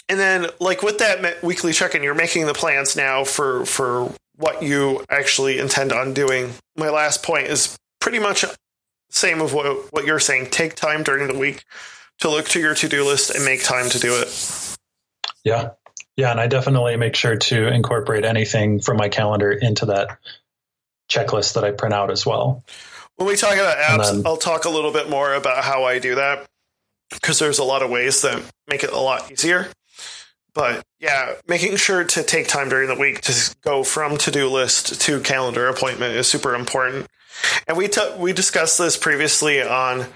And 0.09 0.19
then 0.19 0.47
like 0.61 0.83
with 0.83 0.99
that 0.99 1.43
weekly 1.43 1.73
check-in 1.73 2.03
you're 2.03 2.15
making 2.15 2.47
the 2.47 2.55
plans 2.55 2.97
now 2.97 3.25
for 3.25 3.65
for 3.65 4.13
what 4.37 4.63
you 4.63 5.05
actually 5.11 5.59
intend 5.59 5.93
on 5.93 6.15
doing. 6.15 6.53
My 6.77 6.91
last 6.91 7.23
point 7.23 7.47
is 7.47 7.77
pretty 8.01 8.19
much 8.19 8.45
same 9.11 9.41
of 9.41 9.53
what 9.53 9.93
what 9.93 10.05
you're 10.05 10.21
saying. 10.21 10.51
Take 10.51 10.75
time 10.75 11.03
during 11.03 11.29
the 11.29 11.39
week 11.39 11.65
to 12.19 12.31
look 12.31 12.47
to 12.49 12.61
your 12.61 12.75
to-do 12.75 13.05
list 13.05 13.31
and 13.35 13.45
make 13.45 13.65
time 13.65 13.89
to 13.91 13.99
do 13.99 14.15
it. 14.15 14.77
Yeah 15.45 15.71
yeah, 16.23 16.31
and 16.31 16.39
I 16.39 16.47
definitely 16.47 16.95
make 16.95 17.17
sure 17.17 17.35
to 17.35 17.67
incorporate 17.67 18.25
anything 18.25 18.79
from 18.79 18.97
my 18.97 19.09
calendar 19.09 19.51
into 19.51 19.87
that 19.87 20.19
checklist 21.11 21.55
that 21.55 21.65
I 21.65 21.73
print 21.73 21.93
out 21.93 22.13
as 22.13 22.25
well. 22.25 22.63
When 23.17 23.27
we 23.27 23.35
talk 23.35 23.55
about 23.55 23.77
apps, 23.77 24.13
then, 24.13 24.23
I'll 24.25 24.37
talk 24.37 24.65
a 24.65 24.69
little 24.69 24.93
bit 24.93 25.11
more 25.11 25.35
about 25.35 25.65
how 25.65 25.83
I 25.83 25.99
do 25.99 26.15
that 26.15 26.47
because 27.11 27.41
there's 27.41 27.59
a 27.59 27.65
lot 27.65 27.83
of 27.83 27.91
ways 27.91 28.23
that 28.23 28.41
make 28.69 28.85
it 28.85 28.93
a 28.93 29.01
lot 29.01 29.33
easier. 29.33 29.67
But 30.55 30.85
yeah, 31.01 31.35
making 31.49 31.75
sure 31.75 32.05
to 32.05 32.23
take 32.23 32.47
time 32.47 32.69
during 32.69 32.87
the 32.87 32.95
week 32.95 33.23
to 33.23 33.57
go 33.63 33.83
from 33.83 34.17
to 34.19 34.31
do 34.31 34.49
list 34.49 35.01
to 35.01 35.19
calendar 35.23 35.67
appointment 35.67 36.15
is 36.15 36.29
super 36.29 36.55
important. 36.55 37.09
And 37.67 37.77
we 37.77 37.89
t- 37.89 38.15
we 38.17 38.33
discussed 38.33 38.79
this 38.79 38.97
previously 38.97 39.61
on 39.61 40.07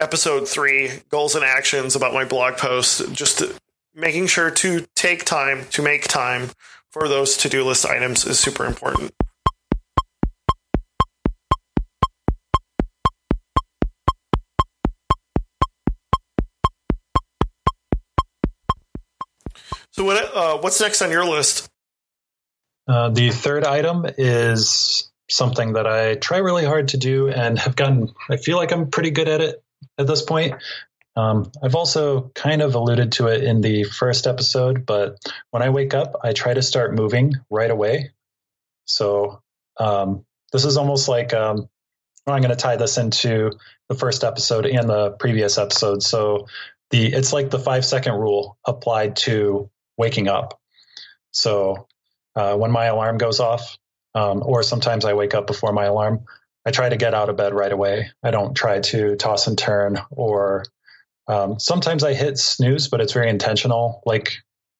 episode 0.00 0.48
three, 0.48 1.02
goals 1.10 1.34
and 1.34 1.44
actions 1.44 1.96
about 1.96 2.14
my 2.14 2.24
blog 2.24 2.56
post. 2.56 3.12
Just 3.12 3.40
to, 3.40 3.54
making 3.94 4.26
sure 4.26 4.50
to 4.50 4.86
take 4.94 5.24
time 5.24 5.66
to 5.70 5.82
make 5.82 6.08
time 6.08 6.50
for 6.90 7.08
those 7.08 7.36
to 7.38 7.48
do 7.48 7.64
list 7.64 7.86
items 7.86 8.24
is 8.24 8.38
super 8.38 8.64
important. 8.64 9.12
So 19.92 20.04
what 20.04 20.34
uh, 20.34 20.58
what's 20.58 20.80
next 20.80 21.02
on 21.02 21.12
your 21.12 21.24
list? 21.24 21.70
Uh, 22.88 23.10
the 23.10 23.30
third 23.30 23.64
item 23.64 24.04
is 24.18 25.10
something 25.30 25.74
that 25.74 25.86
I 25.86 26.16
try 26.16 26.38
really 26.38 26.64
hard 26.64 26.88
to 26.88 26.96
do 26.96 27.28
and 27.28 27.58
have 27.58 27.76
gotten. 27.76 28.12
I 28.28 28.36
feel 28.36 28.56
like 28.56 28.72
I'm 28.72 28.90
pretty 28.90 29.10
good 29.10 29.28
at 29.28 29.40
it 29.40 29.62
at 29.96 30.08
this 30.08 30.20
point. 30.22 30.54
Um, 31.16 31.50
I've 31.62 31.74
also 31.76 32.30
kind 32.34 32.62
of 32.62 32.74
alluded 32.74 33.12
to 33.12 33.28
it 33.28 33.44
in 33.44 33.60
the 33.60 33.84
first 33.84 34.26
episode, 34.26 34.84
but 34.84 35.16
when 35.50 35.62
I 35.62 35.70
wake 35.70 35.94
up, 35.94 36.16
I 36.24 36.32
try 36.32 36.54
to 36.54 36.62
start 36.62 36.94
moving 36.94 37.34
right 37.50 37.70
away. 37.70 38.10
So 38.86 39.40
um, 39.78 40.24
this 40.52 40.64
is 40.64 40.76
almost 40.76 41.08
like 41.08 41.32
um, 41.32 41.68
I'm 42.26 42.40
going 42.40 42.50
to 42.50 42.56
tie 42.56 42.76
this 42.76 42.98
into 42.98 43.52
the 43.88 43.94
first 43.94 44.24
episode 44.24 44.66
and 44.66 44.88
the 44.88 45.10
previous 45.10 45.58
episode. 45.58 46.02
So 46.02 46.46
the 46.90 47.12
it's 47.12 47.32
like 47.32 47.50
the 47.50 47.58
five 47.58 47.84
second 47.84 48.14
rule 48.14 48.58
applied 48.66 49.16
to 49.16 49.70
waking 49.96 50.28
up. 50.28 50.60
So 51.30 51.86
uh, 52.34 52.56
when 52.56 52.70
my 52.70 52.86
alarm 52.86 53.18
goes 53.18 53.40
off, 53.40 53.78
um, 54.14 54.42
or 54.44 54.62
sometimes 54.62 55.04
I 55.04 55.14
wake 55.14 55.34
up 55.34 55.46
before 55.46 55.72
my 55.72 55.84
alarm, 55.84 56.24
I 56.64 56.70
try 56.70 56.88
to 56.88 56.96
get 56.96 57.14
out 57.14 57.28
of 57.28 57.36
bed 57.36 57.52
right 57.52 57.72
away. 57.72 58.10
I 58.22 58.30
don't 58.30 58.54
try 58.54 58.80
to 58.80 59.16
toss 59.16 59.46
and 59.46 59.58
turn, 59.58 59.98
or 60.10 60.64
um, 61.28 61.58
sometimes 61.58 62.04
I 62.04 62.14
hit 62.14 62.38
snooze, 62.38 62.88
but 62.88 63.00
it's 63.00 63.12
very 63.12 63.28
intentional. 63.28 64.02
Like 64.04 64.34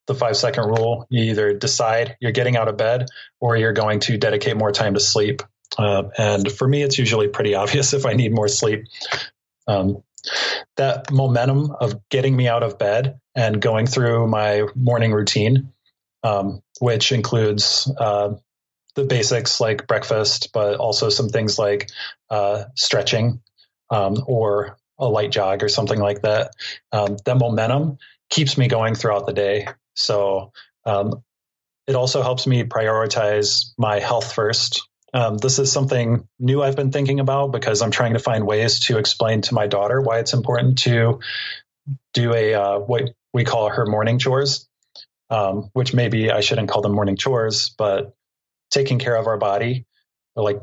the 0.07 0.15
five 0.15 0.37
second 0.37 0.65
rule, 0.65 1.07
you 1.09 1.25
either 1.25 1.55
decide 1.55 2.17
you're 2.21 2.33
getting 2.33 2.57
out 2.57 2.69
of 2.69 2.77
bed 2.77 3.07
or 3.41 3.57
you're 3.57 3.73
going 3.73 4.01
to 4.01 4.19
dedicate 4.19 4.57
more 4.57 4.73
time 4.73 4.95
to 4.95 5.01
sleep. 5.01 5.43
Uh, 5.79 6.05
and 6.19 6.51
for 6.53 6.69
me, 6.69 6.83
it's 6.83 6.99
usually 6.99 7.29
pretty 7.29 7.55
obvious 7.55 7.93
if 7.93 8.07
I 8.07 8.13
need 8.13 8.35
more 8.35 8.49
sleep. 8.49 8.85
Um, 9.67 10.03
that 10.77 11.11
momentum 11.11 11.71
of 11.81 12.09
getting 12.09 12.35
me 12.35 12.49
out 12.49 12.63
of 12.63 12.79
bed 12.79 13.21
and 13.35 13.61
going 13.61 13.87
through 13.87 14.27
my 14.27 14.67
morning 14.75 15.13
routine, 15.13 15.73
um, 16.23 16.63
which 16.81 17.13
includes 17.13 17.91
uh, 17.99 18.35
the 18.95 19.05
basics 19.05 19.61
like 19.61 19.87
breakfast, 19.87 20.51
but 20.53 20.77
also 20.77 21.09
some 21.09 21.29
things 21.29 21.59
like 21.59 21.91
uh, 22.31 22.65
stretching 22.75 23.41
um, 23.91 24.23
or 24.27 24.79
a 24.99 25.09
light 25.09 25.31
jog 25.31 25.63
or 25.63 25.69
something 25.69 25.99
like 25.99 26.23
that. 26.23 26.53
Um, 26.93 27.17
that 27.25 27.37
momentum 27.37 27.99
keeps 28.31 28.57
me 28.57 28.69
going 28.69 28.95
throughout 28.95 29.27
the 29.27 29.33
day. 29.33 29.69
So 29.95 30.53
um, 30.85 31.23
it 31.87 31.95
also 31.95 32.23
helps 32.23 32.47
me 32.47 32.65
prioritize 32.65 33.73
my 33.79 33.99
health 33.99 34.33
first 34.33 34.83
um, 35.15 35.39
this 35.39 35.61
is 35.61 35.71
something 35.71 36.27
new 36.41 36.61
I've 36.61 36.75
been 36.75 36.91
thinking 36.91 37.21
about 37.21 37.53
because 37.53 37.81
I'm 37.81 37.93
trying 37.93 38.15
to 38.15 38.19
find 38.19 38.45
ways 38.45 38.81
to 38.81 38.99
explain 38.99 39.43
to 39.43 39.55
my 39.55 39.69
daughter 39.69 40.01
why 40.01 40.19
it's 40.19 40.35
important 40.35 40.79
to 40.79 41.21
do 42.13 42.35
a 42.35 42.55
uh, 42.55 42.79
what 42.81 43.15
we 43.33 43.45
call 43.45 43.69
her 43.69 43.87
morning 43.87 44.19
chores, 44.19 44.69
um, 45.31 45.71
which 45.73 45.95
maybe 45.95 46.33
I 46.33 46.41
shouldn't 46.41 46.69
call 46.69 46.83
them 46.83 46.93
morning 46.93 47.17
chores, 47.17 47.69
but 47.69 48.17
taking 48.73 48.99
care 48.99 49.15
of 49.15 49.29
our 49.29 49.39
body, 49.39 49.87
like 50.35 50.61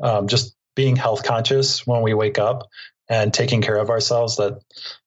um, 0.00 0.28
just 0.28 0.54
being 0.76 0.94
health 0.94 1.24
conscious 1.24 1.84
when 1.84 2.02
we 2.02 2.14
wake 2.14 2.38
up 2.38 2.68
and 3.08 3.32
taking 3.32 3.62
care 3.62 3.76
of 3.76 3.90
ourselves. 3.90 4.36
That 4.36 4.60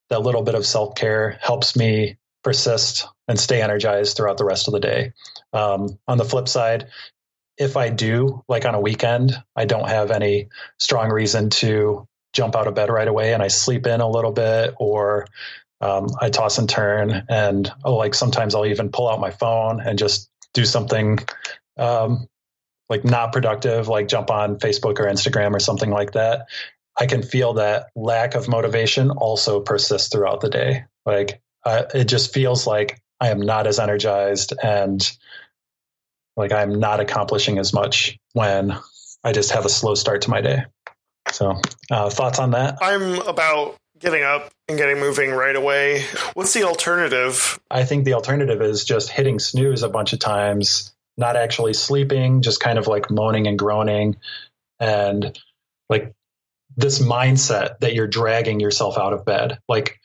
that 0.10 0.22
little 0.22 0.44
bit 0.44 0.56
of 0.56 0.66
self 0.66 0.96
care 0.96 1.38
helps 1.42 1.76
me 1.76 2.18
persist 2.44 3.08
and 3.28 3.40
stay 3.40 3.62
energized 3.62 4.16
throughout 4.16 4.38
the 4.38 4.46
rest 4.46 4.68
of 4.68 4.74
the 4.74 4.80
day. 4.80 5.14
Um, 5.54 6.00
on 6.08 6.18
the 6.18 6.26
flip 6.26 6.48
side, 6.48 6.88
if 7.58 7.76
I 7.76 7.90
do, 7.90 8.44
like 8.48 8.66
on 8.66 8.76
a 8.76 8.80
weekend, 8.80 9.32
I 9.56 9.66
don't 9.66 9.90
have 9.90 10.12
any 10.12 10.50
strong 10.80 11.12
reason 11.12 11.50
to 11.50 12.08
jump 12.34 12.56
out 12.56 12.68
of 12.68 12.76
bed 12.76 12.90
right 12.90 13.08
away 13.08 13.34
and 13.34 13.42
I 13.42 13.48
sleep 13.48 13.88
in 13.88 14.00
a 14.00 14.10
little 14.10 14.32
bit 14.32 14.76
or 14.78 15.28
um, 15.82 16.08
I 16.22 16.30
toss 16.30 16.58
and 16.58 16.70
turn. 16.70 17.26
And 17.30 17.72
oh, 17.84 17.96
like 17.96 18.14
sometimes 18.14 18.56
I'll 18.56 18.66
even 18.66 18.90
pull 18.90 19.10
out 19.10 19.20
my 19.20 19.32
phone 19.32 19.82
and 19.82 19.98
just 19.98 20.30
do 20.54 20.66
something 20.66 21.20
um, 21.78 22.28
like 22.90 23.04
not 23.04 23.34
productive, 23.34 23.88
like 23.88 24.08
jump 24.08 24.32
on 24.32 24.60
Facebook 24.60 25.00
or 25.00 25.06
Instagram 25.06 25.54
or 25.54 25.60
something 25.60 25.90
like 25.90 26.14
that. 26.14 26.48
I 27.00 27.06
can 27.06 27.22
feel 27.22 27.54
that 27.54 27.88
lack 27.96 28.36
of 28.36 28.48
motivation 28.48 29.12
also 29.12 29.60
persists 29.60 30.10
throughout 30.10 30.42
the 30.42 30.50
day. 30.50 30.86
Like 31.06 31.42
uh, 31.64 31.84
it 31.94 32.06
just 32.06 32.34
feels 32.34 32.66
like 32.66 33.00
I 33.20 33.30
am 33.30 33.42
not 33.42 33.68
as 33.68 33.80
energized 33.80 34.54
and 34.62 35.10
like 36.36 36.52
I'm 36.52 36.80
not 36.80 37.00
accomplishing 37.00 37.58
as 37.58 37.74
much 37.74 38.18
when 38.34 38.78
I 39.24 39.32
just 39.32 39.52
have 39.52 39.66
a 39.66 39.70
slow 39.70 39.96
start 39.96 40.22
to 40.24 40.30
my 40.30 40.42
day. 40.42 40.64
So, 41.32 41.60
uh, 41.92 42.10
thoughts 42.10 42.40
on 42.40 42.52
that? 42.52 42.78
I'm 42.82 43.20
about 43.22 43.76
getting 44.00 44.24
up 44.24 44.50
and 44.70 44.78
getting 44.78 45.00
moving 45.00 45.32
right 45.32 45.56
away. 45.56 46.04
What's 46.34 46.54
the 46.54 46.64
alternative? 46.64 47.60
I 47.70 47.84
think 47.84 48.06
the 48.06 48.14
alternative 48.14 48.62
is 48.62 48.86
just 48.86 49.10
hitting 49.10 49.40
snooze 49.40 49.84
a 49.84 49.90
bunch 49.90 50.14
of 50.14 50.20
times, 50.20 50.94
not 51.18 51.36
actually 51.36 51.74
sleeping, 51.74 52.42
just 52.42 52.60
kind 52.60 52.78
of 52.78 52.88
like 52.88 53.10
moaning 53.10 53.48
and 53.48 53.58
groaning. 53.58 54.18
And 54.80 55.38
like 55.90 56.14
this 56.78 57.00
mindset 57.00 57.80
that 57.80 57.94
you're 57.94 58.08
dragging 58.08 58.60
yourself 58.60 58.98
out 58.98 59.14
of 59.14 59.26
bed. 59.26 59.60
Like, 59.68 60.00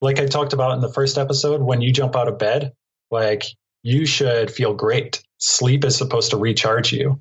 like 0.00 0.18
I 0.18 0.26
talked 0.26 0.54
about 0.54 0.72
in 0.72 0.80
the 0.80 0.92
first 0.92 1.18
episode, 1.18 1.60
when 1.62 1.80
you 1.80 1.92
jump 1.92 2.16
out 2.16 2.28
of 2.28 2.38
bed, 2.38 2.72
like 3.10 3.44
you 3.82 4.06
should 4.06 4.50
feel 4.50 4.74
great 4.74 5.22
sleep 5.38 5.84
is 5.84 5.96
supposed 5.96 6.30
to 6.30 6.38
recharge 6.38 6.92
you. 6.92 7.20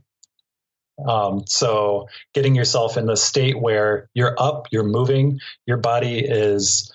Um, 1.06 1.44
so 1.48 2.08
getting 2.34 2.56
yourself 2.56 2.98
in 2.98 3.06
the 3.06 3.18
state 3.18 3.60
where 3.60 4.10
you're 4.13 4.36
up, 4.39 4.68
you're 4.72 4.84
moving, 4.84 5.39
your 5.66 5.78
body 5.78 6.20
is 6.20 6.94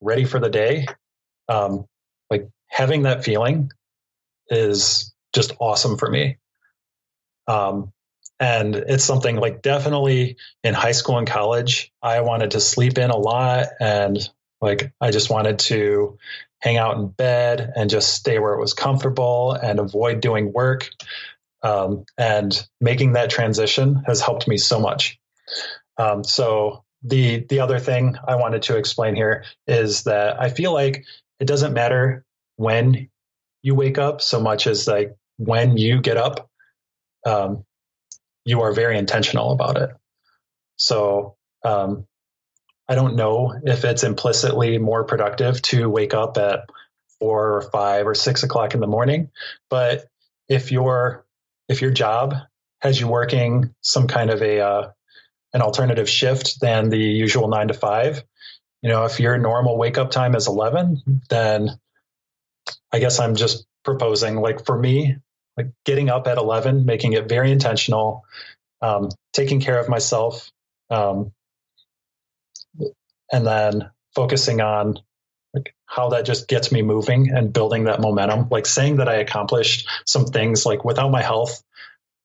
ready 0.00 0.24
for 0.24 0.38
the 0.38 0.50
day. 0.50 0.86
Um, 1.48 1.86
like 2.30 2.48
having 2.68 3.02
that 3.02 3.24
feeling 3.24 3.72
is 4.48 5.12
just 5.34 5.52
awesome 5.58 5.98
for 5.98 6.08
me. 6.08 6.36
Um, 7.48 7.92
and 8.40 8.74
it's 8.74 9.04
something 9.04 9.36
like 9.36 9.60
definitely 9.60 10.36
in 10.64 10.72
high 10.72 10.92
school 10.92 11.18
and 11.18 11.26
college, 11.26 11.92
I 12.02 12.22
wanted 12.22 12.52
to 12.52 12.60
sleep 12.60 12.96
in 12.96 13.10
a 13.10 13.16
lot 13.16 13.66
and 13.78 14.18
like 14.62 14.92
I 15.00 15.10
just 15.10 15.30
wanted 15.30 15.58
to 15.60 16.18
hang 16.60 16.78
out 16.78 16.96
in 16.96 17.08
bed 17.08 17.72
and 17.76 17.90
just 17.90 18.14
stay 18.14 18.38
where 18.38 18.54
it 18.54 18.60
was 18.60 18.74
comfortable 18.74 19.52
and 19.52 19.78
avoid 19.78 20.20
doing 20.20 20.52
work. 20.52 20.88
Um, 21.62 22.06
and 22.16 22.66
making 22.80 23.12
that 23.12 23.28
transition 23.28 24.02
has 24.06 24.22
helped 24.22 24.48
me 24.48 24.56
so 24.56 24.80
much. 24.80 25.18
Um, 25.98 26.24
so 26.24 26.84
the 27.02 27.44
the 27.48 27.60
other 27.60 27.78
thing 27.78 28.16
I 28.26 28.36
wanted 28.36 28.62
to 28.62 28.76
explain 28.76 29.14
here 29.14 29.44
is 29.66 30.04
that 30.04 30.40
I 30.40 30.48
feel 30.48 30.72
like 30.72 31.04
it 31.38 31.46
doesn't 31.46 31.74
matter 31.74 32.24
when 32.56 33.10
you 33.62 33.74
wake 33.74 33.98
up 33.98 34.22
so 34.22 34.40
much 34.40 34.66
as 34.66 34.88
like 34.88 35.14
when 35.36 35.76
you 35.76 36.00
get 36.00 36.16
up, 36.16 36.48
um, 37.26 37.64
you 38.44 38.62
are 38.62 38.72
very 38.72 38.98
intentional 38.98 39.52
about 39.52 39.76
it. 39.76 39.90
So 40.76 41.36
um, 41.64 42.06
I 42.88 42.94
don't 42.94 43.16
know 43.16 43.54
if 43.62 43.84
it's 43.84 44.02
implicitly 44.02 44.78
more 44.78 45.04
productive 45.04 45.60
to 45.62 45.88
wake 45.88 46.14
up 46.14 46.36
at 46.38 46.68
four 47.18 47.54
or 47.54 47.62
five 47.62 48.06
or 48.06 48.14
six 48.14 48.42
o'clock 48.42 48.74
in 48.74 48.80
the 48.80 48.86
morning. 48.86 49.30
But 49.68 50.06
if 50.48 50.72
your 50.72 51.24
if 51.68 51.82
your 51.82 51.92
job 51.92 52.34
has 52.80 52.98
you 52.98 53.06
working 53.06 53.74
some 53.82 54.08
kind 54.08 54.30
of 54.30 54.42
a 54.42 54.60
uh, 54.60 54.90
an 55.52 55.62
alternative 55.62 56.08
shift 56.08 56.60
than 56.60 56.88
the 56.88 56.98
usual 56.98 57.48
nine 57.48 57.68
to 57.68 57.74
five, 57.74 58.24
you 58.82 58.88
know, 58.88 59.04
if 59.04 59.20
your 59.20 59.36
normal 59.38 59.76
wake 59.76 59.98
up 59.98 60.10
time 60.10 60.34
is 60.34 60.48
eleven, 60.48 61.02
then 61.28 61.70
I 62.92 62.98
guess 62.98 63.20
I'm 63.20 63.36
just 63.36 63.66
proposing 63.84 64.36
like 64.36 64.64
for 64.64 64.76
me, 64.76 65.16
like 65.60 65.72
getting 65.84 66.08
up 66.08 66.26
at 66.26 66.38
eleven, 66.38 66.86
making 66.86 67.12
it 67.12 67.28
very 67.28 67.50
intentional, 67.50 68.24
um, 68.80 69.10
taking 69.32 69.60
care 69.60 69.78
of 69.78 69.88
myself, 69.88 70.50
um, 70.88 71.32
and 73.30 73.46
then 73.46 73.90
focusing 74.14 74.60
on 74.60 74.98
like 75.54 75.74
how 75.86 76.10
that 76.10 76.24
just 76.24 76.48
gets 76.48 76.72
me 76.72 76.82
moving 76.82 77.30
and 77.30 77.52
building 77.52 77.84
that 77.84 78.00
momentum. 78.00 78.48
Like 78.50 78.66
saying 78.66 78.96
that 78.96 79.08
i 79.08 79.14
accomplished 79.14 79.88
some 80.06 80.26
things 80.26 80.64
like 80.64 80.84
without 80.84 81.10
my 81.10 81.22
health 81.22 81.62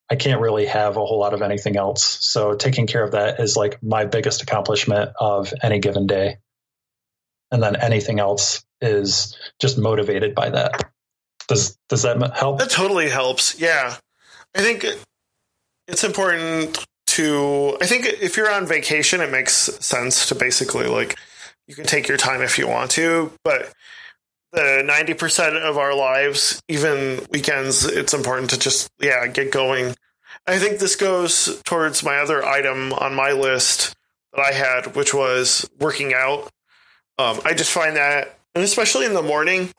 i 0.10 0.16
can't 0.16 0.42
really 0.42 0.68
have 0.68 0.98
a 0.98 1.06
whole 1.06 1.20
lot 1.20 1.34
of 1.34 1.42
anything 1.42 1.78
else. 1.78 2.04
So 2.22 2.56
taking 2.56 2.88
care 2.88 3.04
of 3.04 3.12
that 3.12 3.40
is 3.40 3.58
like 3.58 3.82
my 3.84 4.06
biggest 4.06 4.44
accomplishment 4.44 5.12
of 5.20 5.54
any 5.62 5.80
given 5.80 6.08
day. 6.08 6.38
And 7.52 7.62
then 7.62 7.76
anything 7.76 8.20
else 8.20 8.64
is 8.82 9.38
just 9.60 9.78
motivated 9.78 10.36
by 10.36 10.50
that 10.52 10.95
does 11.48 11.78
does 11.90 12.04
that 12.04 12.36
help 12.36 12.60
that 12.60 12.70
totally 12.70 13.10
helps 13.10 13.60
yeah 13.60 13.96
i 14.56 14.62
think 14.62 14.86
it's 15.88 16.04
important 16.04 16.86
to 17.06 17.78
I 17.80 17.86
think 17.86 18.06
if 18.06 18.36
you're 18.36 18.52
on 18.52 18.66
vacation 18.66 19.22
it 19.22 19.32
makes 19.32 19.54
sense 19.54 20.28
to 20.28 20.36
basically 20.36 20.88
like 20.88 21.18
you 21.68 21.76
can 21.76 21.86
take 21.86 22.08
your 22.08 22.18
time 22.18 22.42
if 22.42 22.58
you 22.58 22.68
want 22.68 22.92
to, 22.92 23.32
but 23.44 23.72
the 24.52 24.84
90% 24.86 25.62
of 25.62 25.78
our 25.78 25.96
lives, 25.96 26.62
even 26.70 27.26
weekends, 27.32 27.86
it's 27.86 28.14
important 28.14 28.52
to 28.52 28.60
just 28.60 28.90
yeah, 29.02 29.26
get 29.28 29.52
going. 29.52 29.96
I 30.48 30.60
think 30.60 30.80
this 30.80 30.96
goes 30.96 31.62
towards 31.66 32.04
my 32.04 32.18
other 32.18 32.46
item 32.46 32.94
on 32.94 33.16
my 33.16 33.32
list 33.32 33.96
that 34.34 34.42
I 34.42 34.52
had, 34.54 34.96
which 34.96 35.14
was 35.14 35.70
working 35.80 36.14
out. 36.14 36.52
Um, 37.18 37.40
I 37.46 37.54
just 37.54 37.72
find 37.72 37.96
that, 37.96 38.38
and 38.54 38.64
especially 38.64 39.06
in 39.06 39.14
the 39.14 39.22
morning, 39.22 39.72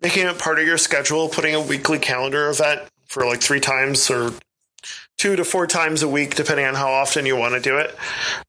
making 0.00 0.26
it 0.26 0.38
part 0.38 0.58
of 0.58 0.66
your 0.66 0.78
schedule, 0.78 1.28
putting 1.28 1.54
a 1.54 1.60
weekly 1.60 1.98
calendar 1.98 2.48
event 2.48 2.82
for 3.06 3.26
like 3.26 3.40
three 3.40 3.60
times 3.60 4.10
or 4.10 4.32
two 5.18 5.36
to 5.36 5.44
four 5.44 5.66
times 5.66 6.02
a 6.02 6.08
week, 6.08 6.34
depending 6.34 6.66
on 6.66 6.74
how 6.74 6.90
often 6.92 7.26
you 7.26 7.36
want 7.36 7.54
to 7.54 7.60
do 7.60 7.78
it, 7.78 7.94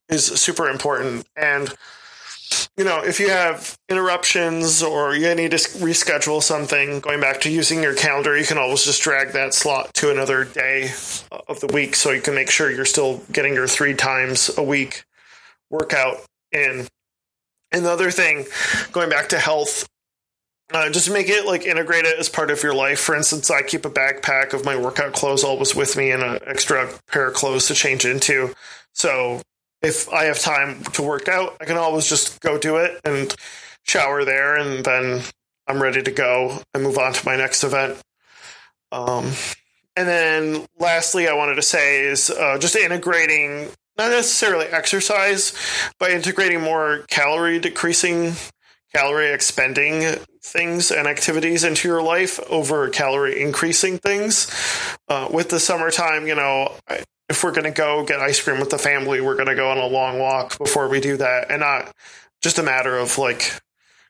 is 0.09 0.25
super 0.25 0.69
important. 0.69 1.25
And 1.35 1.73
you 2.77 2.83
know, 2.83 3.01
if 3.01 3.19
you 3.19 3.29
have 3.29 3.77
interruptions 3.89 4.83
or 4.83 5.15
you 5.15 5.33
need 5.33 5.51
to 5.51 5.57
reschedule 5.57 6.43
something, 6.43 6.99
going 6.99 7.21
back 7.21 7.41
to 7.41 7.49
using 7.49 7.81
your 7.81 7.95
calendar, 7.95 8.37
you 8.37 8.45
can 8.45 8.57
always 8.57 8.83
just 8.83 9.01
drag 9.01 9.31
that 9.31 9.53
slot 9.53 9.93
to 9.95 10.11
another 10.11 10.43
day 10.43 10.89
of 11.47 11.59
the 11.61 11.69
week 11.73 11.95
so 11.95 12.11
you 12.11 12.21
can 12.21 12.35
make 12.35 12.49
sure 12.49 12.69
you're 12.69 12.85
still 12.85 13.21
getting 13.31 13.53
your 13.53 13.67
three 13.67 13.93
times 13.93 14.51
a 14.57 14.63
week 14.63 15.05
workout 15.69 16.17
in. 16.51 16.87
Another 17.71 18.11
thing, 18.11 18.45
going 18.91 19.09
back 19.09 19.29
to 19.29 19.39
health, 19.39 19.87
uh, 20.73 20.89
just 20.89 21.11
make 21.11 21.29
it 21.29 21.45
like 21.45 21.65
integrate 21.65 22.05
it 22.05 22.17
as 22.19 22.29
part 22.29 22.49
of 22.51 22.63
your 22.63 22.73
life. 22.73 22.99
For 22.99 23.15
instance, 23.15 23.51
I 23.51 23.61
keep 23.61 23.85
a 23.85 23.89
backpack 23.89 24.53
of 24.53 24.65
my 24.65 24.75
workout 24.75 25.13
clothes 25.13 25.43
always 25.43 25.75
with 25.75 25.95
me 25.95 26.11
and 26.11 26.23
an 26.23 26.39
extra 26.45 26.89
pair 27.07 27.27
of 27.27 27.33
clothes 27.33 27.67
to 27.67 27.75
change 27.75 28.05
into. 28.05 28.53
So 28.93 29.41
if 29.81 30.09
I 30.09 30.25
have 30.25 30.39
time 30.39 30.83
to 30.93 31.03
work 31.03 31.27
out, 31.27 31.57
I 31.61 31.65
can 31.65 31.77
always 31.77 32.09
just 32.09 32.41
go 32.41 32.57
do 32.57 32.77
it 32.77 32.99
and 33.05 33.33
shower 33.83 34.25
there, 34.25 34.55
and 34.55 34.83
then 34.83 35.21
I'm 35.67 35.81
ready 35.81 36.01
to 36.01 36.11
go 36.11 36.61
and 36.73 36.83
move 36.83 36.97
on 36.97 37.13
to 37.13 37.25
my 37.25 37.35
next 37.35 37.63
event. 37.63 38.01
Um, 38.91 39.31
and 39.95 40.07
then 40.07 40.65
lastly, 40.79 41.27
I 41.27 41.33
wanted 41.33 41.55
to 41.55 41.61
say 41.61 42.05
is 42.05 42.29
uh, 42.29 42.57
just 42.59 42.75
integrating 42.75 43.69
not 43.97 44.09
necessarily 44.09 44.65
exercise, 44.65 45.53
but 45.99 46.11
integrating 46.11 46.61
more 46.61 47.05
calorie 47.09 47.59
decreasing, 47.59 48.33
calorie 48.93 49.31
expending 49.31 50.17
things 50.45 50.91
and 50.91 51.07
activities 51.07 51.63
into 51.63 51.87
your 51.87 52.03
life 52.03 52.39
over 52.49 52.87
calorie 52.89 53.41
increasing 53.41 53.97
things. 53.97 54.49
Uh, 55.07 55.27
with 55.31 55.49
the 55.49 55.59
summertime, 55.59 56.27
you 56.27 56.35
know, 56.35 56.71
if 57.27 57.43
we're 57.43 57.51
going 57.51 57.63
to 57.63 57.71
go 57.71 58.05
get 58.05 58.19
ice 58.19 58.41
cream 58.41 58.59
with 58.59 58.69
the 58.69 58.77
family, 58.77 59.21
we're 59.21 59.35
going 59.35 59.47
to 59.47 59.55
go 59.55 59.71
on 59.71 59.77
a 59.77 59.87
long 59.87 60.19
walk 60.19 60.57
before 60.59 60.87
we 60.87 61.01
do 61.01 61.17
that, 61.17 61.49
and 61.49 61.61
not 61.61 61.91
just 62.41 62.59
a 62.59 62.63
matter 62.63 62.95
of 62.95 63.17
like 63.17 63.59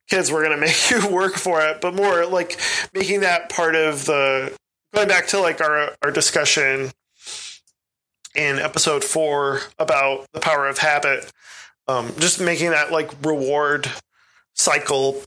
kids, 0.09 0.31
we're 0.31 0.43
going 0.43 0.59
to 0.59 0.61
make 0.61 0.91
you 0.91 1.07
work 1.09 1.35
for 1.35 1.61
it, 1.61 1.79
but 1.79 1.95
more 1.95 2.25
like 2.25 2.59
making 2.93 3.21
that 3.21 3.49
part 3.49 3.75
of 3.75 4.05
the 4.05 4.53
going 4.93 5.07
back 5.07 5.27
to 5.27 5.39
like 5.39 5.61
our 5.61 5.95
our 6.03 6.11
discussion 6.11 6.91
in 8.35 8.59
episode 8.59 9.05
four 9.05 9.61
about 9.79 10.27
the 10.33 10.41
power 10.41 10.67
of 10.67 10.79
habit. 10.79 11.31
Um, 11.87 12.11
just 12.19 12.41
making 12.41 12.71
that 12.71 12.91
like 12.91 13.11
reward 13.23 13.89
cycle 14.53 15.21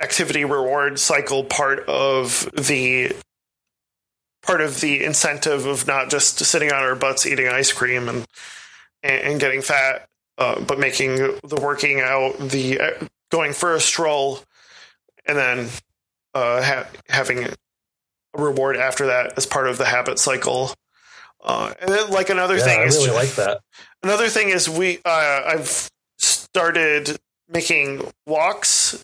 activity 0.00 0.44
reward 0.44 0.98
cycle 0.98 1.44
part 1.44 1.80
of 1.88 2.50
the 2.52 3.12
part 4.42 4.60
of 4.60 4.80
the 4.80 5.04
incentive 5.04 5.66
of 5.66 5.86
not 5.86 6.10
just 6.10 6.38
sitting 6.38 6.72
on 6.72 6.82
our 6.82 6.94
butts 6.94 7.26
eating 7.26 7.48
ice 7.48 7.72
cream 7.72 8.08
and 8.08 8.26
and, 9.02 9.40
getting 9.40 9.62
fat, 9.62 10.08
uh, 10.36 10.60
but 10.60 10.78
making 10.78 11.16
the 11.16 11.58
working 11.60 12.00
out, 12.00 12.36
the 12.38 12.80
uh, 12.80 12.90
going 13.30 13.54
for 13.54 13.74
a 13.74 13.80
stroll, 13.80 14.40
and 15.26 15.38
then 15.38 15.68
uh, 16.34 16.62
ha- 16.62 16.86
having 17.08 17.44
a 17.44 17.54
reward 18.34 18.76
after 18.76 19.06
that 19.06 19.32
as 19.38 19.46
part 19.46 19.68
of 19.68 19.78
the 19.78 19.86
habit 19.86 20.18
cycle. 20.18 20.74
Uh, 21.42 21.72
and 21.80 21.90
then, 21.90 22.10
like 22.10 22.28
another 22.28 22.58
yeah, 22.58 22.64
thing 22.64 22.80
I 22.80 22.84
is, 22.84 22.96
really 22.96 23.12
like 23.12 23.34
that. 23.36 23.60
Another 24.02 24.28
thing 24.28 24.50
is 24.50 24.68
we 24.68 24.98
uh, 25.04 25.42
I've 25.46 25.90
started 26.18 27.16
making 27.48 28.06
walks 28.26 29.02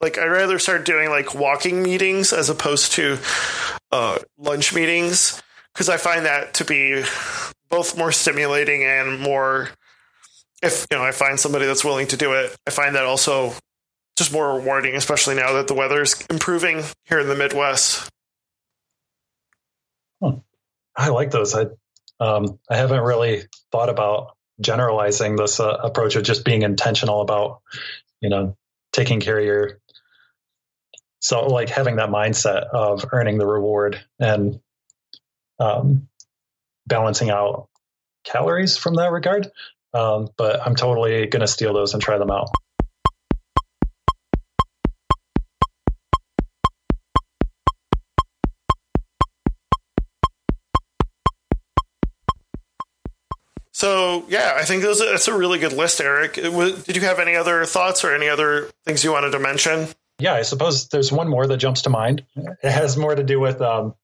like 0.00 0.18
I'd 0.18 0.26
rather 0.26 0.58
start 0.58 0.84
doing 0.84 1.10
like 1.10 1.34
walking 1.34 1.82
meetings 1.82 2.32
as 2.32 2.50
opposed 2.50 2.92
to 2.92 3.18
uh, 3.92 4.18
lunch 4.38 4.74
meetings 4.74 5.42
because 5.72 5.88
I 5.88 5.96
find 5.96 6.26
that 6.26 6.54
to 6.54 6.64
be 6.64 7.02
both 7.68 7.96
more 7.96 8.12
stimulating 8.12 8.84
and 8.84 9.20
more. 9.20 9.70
If 10.62 10.86
you 10.90 10.96
know, 10.96 11.04
I 11.04 11.12
find 11.12 11.38
somebody 11.38 11.66
that's 11.66 11.84
willing 11.84 12.06
to 12.08 12.16
do 12.16 12.32
it, 12.32 12.56
I 12.66 12.70
find 12.70 12.94
that 12.94 13.04
also 13.04 13.52
just 14.16 14.32
more 14.32 14.56
rewarding, 14.56 14.94
especially 14.94 15.34
now 15.34 15.52
that 15.54 15.68
the 15.68 15.74
weather's 15.74 16.24
improving 16.30 16.82
here 17.04 17.20
in 17.20 17.28
the 17.28 17.36
Midwest. 17.36 18.10
I 20.96 21.08
like 21.08 21.30
those. 21.30 21.54
I 21.54 21.66
um, 22.18 22.58
I 22.70 22.76
haven't 22.76 23.02
really 23.02 23.42
thought 23.70 23.90
about 23.90 24.36
generalizing 24.60 25.36
this 25.36 25.60
uh, 25.60 25.76
approach 25.82 26.16
of 26.16 26.22
just 26.22 26.44
being 26.44 26.62
intentional 26.62 27.20
about 27.20 27.60
you 28.20 28.30
know 28.30 28.56
taking 28.92 29.20
care 29.20 29.38
of 29.38 29.44
your 29.44 29.78
so 31.26 31.44
like 31.46 31.68
having 31.68 31.96
that 31.96 32.08
mindset 32.08 32.68
of 32.68 33.04
earning 33.10 33.36
the 33.36 33.46
reward 33.46 34.00
and 34.20 34.60
um, 35.58 36.06
balancing 36.86 37.30
out 37.30 37.68
calories 38.22 38.76
from 38.76 38.94
that 38.94 39.10
regard 39.10 39.50
um, 39.92 40.28
but 40.36 40.64
i'm 40.64 40.76
totally 40.76 41.26
going 41.26 41.40
to 41.40 41.48
steal 41.48 41.74
those 41.74 41.94
and 41.94 42.02
try 42.02 42.16
them 42.16 42.30
out 42.30 42.48
So 53.72 54.24
yeah, 54.28 54.54
I 54.56 54.64
think 54.64 54.82
those, 54.82 55.00
that's 55.00 55.28
a 55.28 55.36
really 55.36 55.58
good 55.58 55.74
list, 55.74 56.00
Eric. 56.00 56.32
Did 56.32 56.96
you 56.96 57.02
have 57.02 57.18
any 57.18 57.36
other 57.36 57.66
thoughts 57.66 58.04
or 58.04 58.14
any 58.14 58.26
other 58.26 58.70
things 58.86 59.04
you 59.04 59.12
wanted 59.12 59.32
to 59.32 59.38
mention? 59.38 59.88
Yeah, 60.18 60.34
I 60.34 60.42
suppose 60.42 60.88
there's 60.88 61.12
one 61.12 61.28
more 61.28 61.46
that 61.46 61.58
jumps 61.58 61.82
to 61.82 61.90
mind. 61.90 62.24
It 62.36 62.70
has 62.70 62.96
more 62.96 63.14
to 63.14 63.22
do 63.22 63.38
with 63.38 63.60
um, 63.60 63.94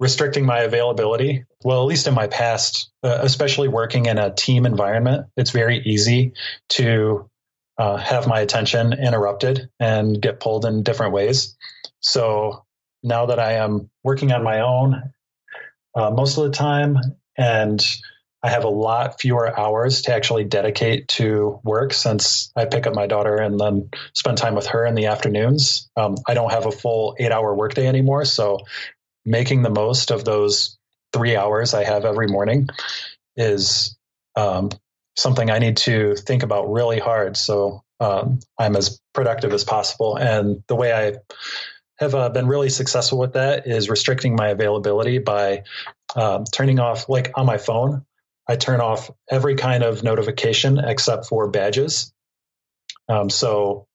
restricting 0.00 0.46
my 0.46 0.60
availability. 0.60 1.44
Well, 1.62 1.82
at 1.82 1.86
least 1.86 2.06
in 2.06 2.14
my 2.14 2.26
past, 2.26 2.90
uh, 3.02 3.18
especially 3.20 3.68
working 3.68 4.06
in 4.06 4.16
a 4.16 4.34
team 4.34 4.64
environment, 4.64 5.26
it's 5.36 5.50
very 5.50 5.78
easy 5.80 6.32
to 6.70 7.28
uh, 7.76 7.96
have 7.96 8.26
my 8.26 8.40
attention 8.40 8.92
interrupted 8.92 9.68
and 9.78 10.20
get 10.20 10.40
pulled 10.40 10.64
in 10.64 10.82
different 10.82 11.12
ways. 11.12 11.56
So 12.00 12.64
now 13.02 13.26
that 13.26 13.38
I 13.38 13.52
am 13.54 13.90
working 14.02 14.32
on 14.32 14.42
my 14.42 14.60
own 14.60 15.12
uh, 15.94 16.10
most 16.10 16.38
of 16.38 16.44
the 16.44 16.50
time 16.50 16.96
and 17.36 17.84
I 18.42 18.50
have 18.50 18.64
a 18.64 18.68
lot 18.68 19.20
fewer 19.20 19.58
hours 19.58 20.02
to 20.02 20.14
actually 20.14 20.44
dedicate 20.44 21.08
to 21.08 21.60
work 21.64 21.92
since 21.92 22.52
I 22.54 22.66
pick 22.66 22.86
up 22.86 22.94
my 22.94 23.06
daughter 23.06 23.36
and 23.36 23.58
then 23.58 23.90
spend 24.14 24.38
time 24.38 24.54
with 24.54 24.68
her 24.68 24.86
in 24.86 24.94
the 24.94 25.06
afternoons. 25.06 25.90
Um, 25.96 26.16
I 26.26 26.34
don't 26.34 26.52
have 26.52 26.66
a 26.66 26.70
full 26.70 27.16
eight 27.18 27.32
hour 27.32 27.54
workday 27.54 27.86
anymore. 27.86 28.24
So 28.24 28.60
making 29.24 29.62
the 29.62 29.70
most 29.70 30.10
of 30.10 30.24
those 30.24 30.78
three 31.12 31.36
hours 31.36 31.74
I 31.74 31.84
have 31.84 32.04
every 32.04 32.28
morning 32.28 32.68
is 33.36 33.96
um, 34.36 34.70
something 35.16 35.50
I 35.50 35.58
need 35.58 35.78
to 35.78 36.14
think 36.14 36.44
about 36.44 36.70
really 36.70 37.00
hard. 37.00 37.36
So 37.36 37.82
um, 37.98 38.38
I'm 38.56 38.76
as 38.76 39.00
productive 39.14 39.52
as 39.52 39.64
possible. 39.64 40.16
And 40.16 40.62
the 40.68 40.76
way 40.76 40.92
I 40.92 41.14
have 41.98 42.14
uh, 42.14 42.28
been 42.28 42.46
really 42.46 42.68
successful 42.68 43.18
with 43.18 43.32
that 43.32 43.66
is 43.66 43.90
restricting 43.90 44.36
my 44.36 44.48
availability 44.48 45.18
by 45.18 45.64
um, 46.14 46.44
turning 46.44 46.78
off, 46.78 47.08
like 47.08 47.32
on 47.34 47.44
my 47.44 47.58
phone, 47.58 48.04
I 48.48 48.56
turn 48.56 48.80
off 48.80 49.10
every 49.30 49.56
kind 49.56 49.82
of 49.82 50.02
notification 50.02 50.78
except 50.78 51.26
for 51.26 51.48
badges. 51.48 52.12
Um, 53.08 53.28
so 53.30 53.86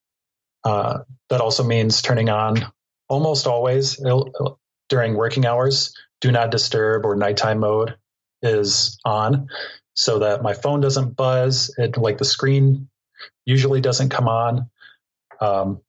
uh, 0.64 1.00
that 1.30 1.42
also 1.42 1.64
means 1.64 2.02
turning 2.02 2.30
on 2.30 2.66
almost 3.10 3.48
always 3.48 4.00
during 4.90 5.16
working 5.16 5.46
hours. 5.46 5.96
Do 6.22 6.32
not 6.32 6.52
disturb 6.52 7.06
or 7.06 7.16
nighttime 7.16 7.60
mode 7.60 7.96
is 8.42 8.98
on 9.04 9.48
so 9.94 10.20
that 10.20 10.42
my 10.42 10.54
phone 10.54 10.82
doesn't 10.82 11.16
buzz. 11.16 11.74
It 11.78 11.98
like 11.98 12.18
the 12.18 12.26
screen 12.26 12.90
usually 13.46 13.82
doesn't 13.82 14.10
come 14.10 14.28
on. 14.28 14.70
Um, 15.42 15.82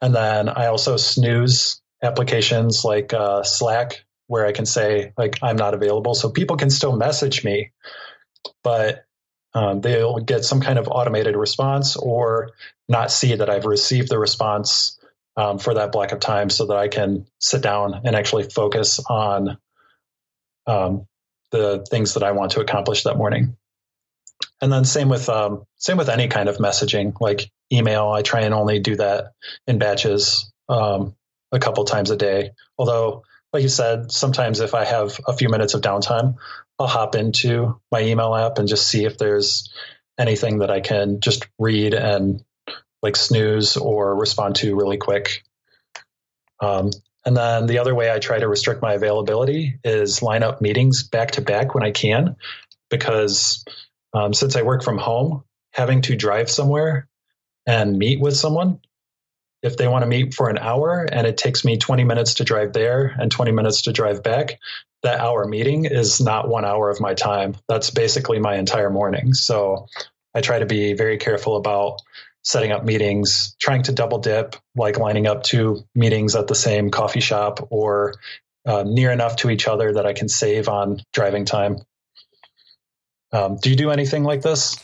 and 0.00 0.14
then 0.14 0.48
I 0.48 0.66
also 0.66 0.96
snooze 0.96 1.80
applications 2.02 2.84
like 2.84 3.12
uh, 3.14 3.42
Slack 3.42 4.04
where 4.26 4.46
I 4.46 4.52
can 4.52 4.66
say 4.66 5.12
like 5.18 5.38
I'm 5.42 5.56
not 5.56 5.74
available, 5.74 6.14
so 6.14 6.30
people 6.30 6.56
can 6.56 6.70
still 6.70 6.96
message 6.96 7.44
me, 7.44 7.72
but 8.62 9.04
um, 9.54 9.80
they'll 9.80 10.18
get 10.18 10.44
some 10.44 10.60
kind 10.60 10.78
of 10.78 10.88
automated 10.88 11.36
response 11.36 11.96
or 11.96 12.50
not 12.88 13.10
see 13.10 13.36
that 13.36 13.48
I've 13.48 13.66
received 13.66 14.08
the 14.08 14.18
response 14.18 14.98
um, 15.36 15.58
for 15.58 15.74
that 15.74 15.92
block 15.92 16.12
of 16.12 16.20
time, 16.20 16.50
so 16.50 16.66
that 16.66 16.76
I 16.76 16.88
can 16.88 17.26
sit 17.38 17.62
down 17.62 18.00
and 18.04 18.14
actually 18.16 18.44
focus 18.44 19.00
on 19.08 19.58
um, 20.66 21.06
the 21.50 21.86
things 21.90 22.14
that 22.14 22.22
I 22.22 22.32
want 22.32 22.52
to 22.52 22.60
accomplish 22.60 23.04
that 23.04 23.16
morning. 23.16 23.56
And 24.60 24.72
then 24.72 24.84
same 24.84 25.08
with 25.08 25.28
um, 25.28 25.64
same 25.76 25.96
with 25.96 26.08
any 26.08 26.28
kind 26.28 26.48
of 26.48 26.58
messaging, 26.58 27.20
like 27.20 27.50
email. 27.72 28.08
I 28.08 28.22
try 28.22 28.42
and 28.42 28.54
only 28.54 28.78
do 28.78 28.96
that 28.96 29.32
in 29.66 29.78
batches 29.78 30.50
um, 30.68 31.14
a 31.52 31.58
couple 31.58 31.84
times 31.84 32.10
a 32.10 32.16
day. 32.16 32.50
Although 32.78 33.24
like 33.54 33.62
you 33.62 33.68
said, 33.68 34.10
sometimes 34.10 34.58
if 34.58 34.74
I 34.74 34.84
have 34.84 35.20
a 35.28 35.32
few 35.32 35.48
minutes 35.48 35.74
of 35.74 35.80
downtime, 35.80 36.34
I'll 36.78 36.88
hop 36.88 37.14
into 37.14 37.80
my 37.92 38.00
email 38.00 38.34
app 38.34 38.58
and 38.58 38.66
just 38.66 38.88
see 38.88 39.04
if 39.04 39.16
there's 39.16 39.72
anything 40.18 40.58
that 40.58 40.70
I 40.70 40.80
can 40.80 41.20
just 41.20 41.46
read 41.56 41.94
and 41.94 42.42
like 43.00 43.14
snooze 43.14 43.76
or 43.76 44.16
respond 44.16 44.56
to 44.56 44.74
really 44.74 44.96
quick. 44.96 45.44
Um, 46.60 46.90
and 47.24 47.36
then 47.36 47.66
the 47.66 47.78
other 47.78 47.94
way 47.94 48.10
I 48.10 48.18
try 48.18 48.38
to 48.38 48.48
restrict 48.48 48.82
my 48.82 48.94
availability 48.94 49.78
is 49.84 50.20
line 50.20 50.42
up 50.42 50.60
meetings 50.60 51.04
back 51.04 51.32
to 51.32 51.40
back 51.40 51.74
when 51.74 51.84
I 51.84 51.92
can, 51.92 52.34
because 52.90 53.64
um, 54.12 54.34
since 54.34 54.56
I 54.56 54.62
work 54.62 54.82
from 54.82 54.98
home, 54.98 55.44
having 55.72 56.02
to 56.02 56.16
drive 56.16 56.50
somewhere 56.50 57.08
and 57.66 57.98
meet 57.98 58.20
with 58.20 58.36
someone. 58.36 58.80
If 59.64 59.78
they 59.78 59.88
want 59.88 60.02
to 60.02 60.06
meet 60.06 60.34
for 60.34 60.50
an 60.50 60.58
hour 60.58 61.08
and 61.10 61.26
it 61.26 61.38
takes 61.38 61.64
me 61.64 61.78
20 61.78 62.04
minutes 62.04 62.34
to 62.34 62.44
drive 62.44 62.74
there 62.74 63.16
and 63.18 63.32
20 63.32 63.50
minutes 63.50 63.82
to 63.82 63.92
drive 63.92 64.22
back, 64.22 64.60
that 65.02 65.20
hour 65.20 65.46
meeting 65.46 65.86
is 65.86 66.20
not 66.20 66.48
one 66.48 66.64
hour 66.64 66.90
of 66.90 67.00
my 67.00 67.14
time. 67.14 67.56
That's 67.66 67.90
basically 67.90 68.38
my 68.38 68.56
entire 68.56 68.90
morning. 68.90 69.32
So 69.32 69.86
I 70.34 70.42
try 70.42 70.58
to 70.58 70.66
be 70.66 70.92
very 70.92 71.16
careful 71.16 71.56
about 71.56 72.00
setting 72.42 72.72
up 72.72 72.84
meetings, 72.84 73.56
trying 73.58 73.82
to 73.84 73.92
double 73.92 74.18
dip, 74.18 74.54
like 74.76 74.98
lining 74.98 75.26
up 75.26 75.42
two 75.42 75.82
meetings 75.94 76.36
at 76.36 76.46
the 76.46 76.54
same 76.54 76.90
coffee 76.90 77.20
shop 77.20 77.68
or 77.70 78.14
uh, 78.66 78.84
near 78.86 79.10
enough 79.10 79.36
to 79.36 79.50
each 79.50 79.66
other 79.66 79.94
that 79.94 80.06
I 80.06 80.12
can 80.12 80.28
save 80.28 80.68
on 80.68 81.00
driving 81.12 81.46
time. 81.46 81.78
Um, 83.34 83.56
do 83.56 83.68
you 83.68 83.74
do 83.74 83.90
anything 83.90 84.22
like 84.22 84.42
this? 84.42 84.76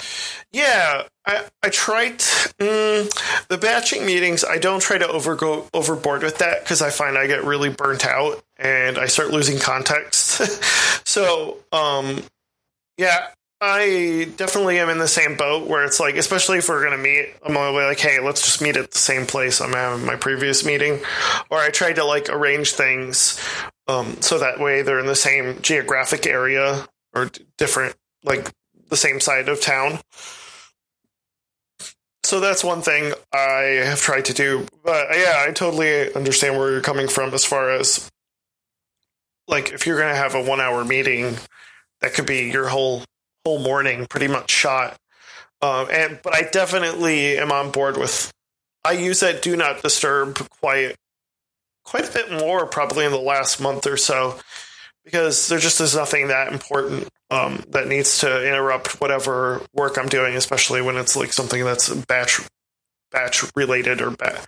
Yeah, 0.53 1.05
I, 1.25 1.45
I 1.63 1.69
tried 1.69 2.19
mm, 2.19 3.47
the 3.47 3.59
batching 3.59 4.05
meetings. 4.05 4.45
I 4.45 4.59
don't 4.59 4.81
try 4.81 4.99
to 4.99 5.07
overgo 5.07 5.69
overboard 5.73 6.25
with 6.25 6.39
that 6.39 6.65
because 6.65 6.83
I 6.83 6.91
find 6.91 7.17
I 7.17 7.29
get 7.29 7.45
really 7.45 7.69
burnt 7.69 8.05
out 8.05 8.43
and 8.57 8.99
I 8.99 9.07
start 9.07 9.31
losing 9.31 9.61
context. 9.61 10.41
so, 11.07 11.59
um, 11.71 12.25
yeah, 12.99 13.29
I 13.61 14.33
definitely 14.37 14.81
am 14.81 14.89
in 14.89 14.99
the 14.99 15.07
same 15.07 15.37
boat 15.37 15.69
where 15.69 15.85
it's 15.85 16.01
like, 16.01 16.17
especially 16.17 16.59
if 16.59 16.69
we're 16.69 16.85
going 16.85 16.97
to 16.97 17.03
meet, 17.03 17.29
I'm 17.47 17.57
always 17.57 17.85
like, 17.85 18.01
hey, 18.01 18.19
let's 18.19 18.43
just 18.43 18.61
meet 18.61 18.77
at 18.77 18.91
the 18.91 18.99
same 18.99 19.27
place 19.27 19.61
I'm 19.61 19.75
having 19.75 20.05
my 20.05 20.17
previous 20.17 20.65
meeting. 20.65 20.99
Or 21.51 21.59
I 21.59 21.71
try 21.71 21.93
to 21.93 22.05
like 22.05 22.29
arrange 22.29 22.73
things 22.73 23.41
um, 23.87 24.21
so 24.21 24.41
that 24.41 24.59
way 24.59 24.83
they're 24.83 24.99
in 24.99 25.07
the 25.07 25.15
same 25.15 25.63
geographic 25.63 26.27
area 26.27 26.89
or 27.15 27.31
different 27.57 27.95
like 28.25 28.51
the 28.89 28.97
same 28.97 29.21
side 29.21 29.49
of 29.49 29.61
town. 29.61 30.01
So 32.23 32.39
that's 32.39 32.63
one 32.63 32.83
thing 32.83 33.13
I 33.33 33.83
have 33.85 34.01
tried 34.01 34.27
to 34.27 34.35
do. 34.35 34.67
But 34.85 35.09
yeah, 35.13 35.45
I 35.47 35.53
totally 35.53 36.13
understand 36.15 36.57
where 36.57 36.71
you're 36.71 36.81
coming 36.81 37.09
from 37.09 37.35
as 37.35 37.45
far 37.45 37.71
as 37.71 38.09
like 39.49 39.73
if 39.73 39.87
you're 39.87 39.99
going 39.99 40.13
to 40.13 40.21
have 40.21 40.35
a 40.35 40.43
1 40.43 40.61
hour 40.61 40.85
meeting, 40.85 41.37
that 42.01 42.15
could 42.15 42.27
be 42.27 42.51
your 42.51 42.69
whole 42.69 43.05
whole 43.45 43.59
morning 43.59 44.07
pretty 44.07 44.29
much 44.29 44.51
shot. 44.51 44.97
Um, 45.63 45.89
and 45.91 46.21
but 46.23 46.35
I 46.35 46.43
definitely 46.43 47.37
am 47.39 47.53
on 47.53 47.71
board 47.71 47.97
with 47.97 48.33
I 48.85 48.93
use 48.93 49.21
that 49.21 49.43
do 49.43 49.57
not 49.57 49.83
disturb 49.83 50.39
quite 50.61 50.97
quite 51.85 52.09
a 52.09 52.13
bit 52.13 52.31
more 52.31 52.67
probably 52.67 53.05
in 53.05 53.13
the 53.13 53.19
last 53.19 53.61
month 53.61 53.87
or 53.87 53.97
so 53.97 54.39
because 55.05 55.49
there 55.49 55.59
just 55.59 55.81
is 55.81 55.95
nothing 55.95 56.29
that 56.29 56.53
important 56.53 57.09
um, 57.31 57.65
that 57.69 57.89
needs 57.89 58.19
to 58.19 58.47
interrupt 58.47 59.01
whatever 59.01 59.63
work 59.73 59.99
I'm 59.99 60.09
doing, 60.09 60.37
especially 60.37 60.83
when 60.83 60.97
it's 60.97 61.17
like 61.17 61.33
something 61.33 61.65
that's 61.65 61.89
batch 61.89 62.41
batch 63.11 63.45
related 63.57 64.01
or 64.01 64.11
ba- 64.11 64.43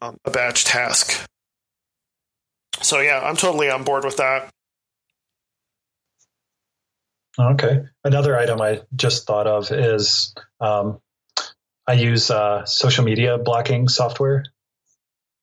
um, 0.00 0.18
a 0.24 0.30
batch 0.30 0.64
task. 0.64 1.28
So 2.82 3.00
yeah, 3.00 3.20
I'm 3.20 3.36
totally 3.36 3.70
on 3.70 3.84
board 3.84 4.04
with 4.04 4.18
that. 4.18 4.50
Okay. 7.38 7.82
Another 8.04 8.38
item 8.38 8.60
I 8.60 8.82
just 8.94 9.26
thought 9.26 9.46
of 9.46 9.72
is 9.72 10.34
um, 10.60 11.00
I 11.86 11.94
use 11.94 12.30
uh, 12.30 12.64
social 12.64 13.04
media 13.04 13.38
blocking 13.38 13.88
software 13.88 14.44